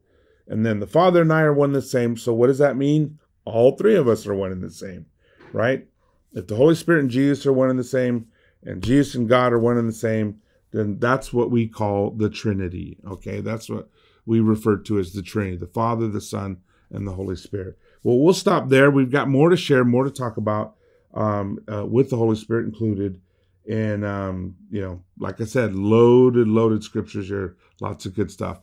And 0.48 0.66
then 0.66 0.80
the 0.80 0.88
Father 0.88 1.22
and 1.22 1.34
I 1.34 1.42
are 1.42 1.54
one 1.54 1.72
and 1.72 1.76
the 1.76 1.82
same. 1.82 2.16
So 2.16 2.34
what 2.34 2.48
does 2.48 2.60
that 2.60 2.78
mean? 2.78 3.20
All 3.44 3.76
three 3.76 3.96
of 3.96 4.08
us 4.08 4.26
are 4.26 4.34
one 4.34 4.54
and 4.54 4.64
the 4.64 4.70
same, 4.70 5.08
right? 5.52 5.86
If 6.32 6.48
the 6.48 6.56
Holy 6.56 6.76
Spirit 6.76 7.02
and 7.02 7.10
Jesus 7.10 7.46
are 7.46 7.52
one 7.52 7.70
and 7.70 7.78
the 7.78 7.84
same, 7.84 8.28
and 8.64 8.82
Jesus 8.82 9.16
and 9.16 9.28
God 9.28 9.52
are 9.52 9.60
one 9.60 9.78
and 9.78 9.90
the 9.90 9.94
same, 9.94 10.40
then 10.72 10.98
that's 10.98 11.34
what 11.34 11.52
we 11.52 11.68
call 11.68 12.12
the 12.12 12.30
Trinity. 12.30 13.00
Okay, 13.06 13.42
that's 13.42 13.70
what 13.70 13.90
we 14.26 14.40
refer 14.40 14.78
to 14.78 14.98
as 14.98 15.12
the 15.12 15.22
Trinity 15.22 15.58
the 15.58 15.68
Father, 15.68 16.08
the 16.08 16.22
Son, 16.22 16.62
and 16.90 17.06
the 17.06 17.16
Holy 17.16 17.36
Spirit. 17.36 17.78
Well, 18.02 18.18
we'll 18.18 18.34
stop 18.34 18.70
there. 18.70 18.90
We've 18.90 19.12
got 19.12 19.28
more 19.28 19.50
to 19.50 19.58
share, 19.58 19.84
more 19.84 20.06
to 20.06 20.10
talk 20.10 20.38
about 20.38 20.78
um, 21.16 21.60
uh, 21.72 21.86
with 21.86 22.10
the 22.10 22.18
Holy 22.18 22.36
Spirit 22.36 22.66
included. 22.66 23.22
And, 23.70 24.06
um, 24.06 24.56
you 24.70 24.82
know, 24.82 25.02
like 25.18 25.42
I 25.42 25.46
said, 25.46 25.76
loaded, 25.76 26.48
loaded 26.48 26.84
scriptures 26.84 27.28
here. 27.28 27.56
Lots 27.82 28.06
of 28.06 28.14
good 28.14 28.30
stuff. 28.30 28.60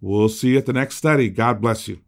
We'll 0.00 0.28
see 0.28 0.50
you 0.50 0.58
at 0.58 0.66
the 0.66 0.72
next 0.72 0.96
study. 0.96 1.28
God 1.28 1.60
bless 1.60 1.88
you. 1.88 2.00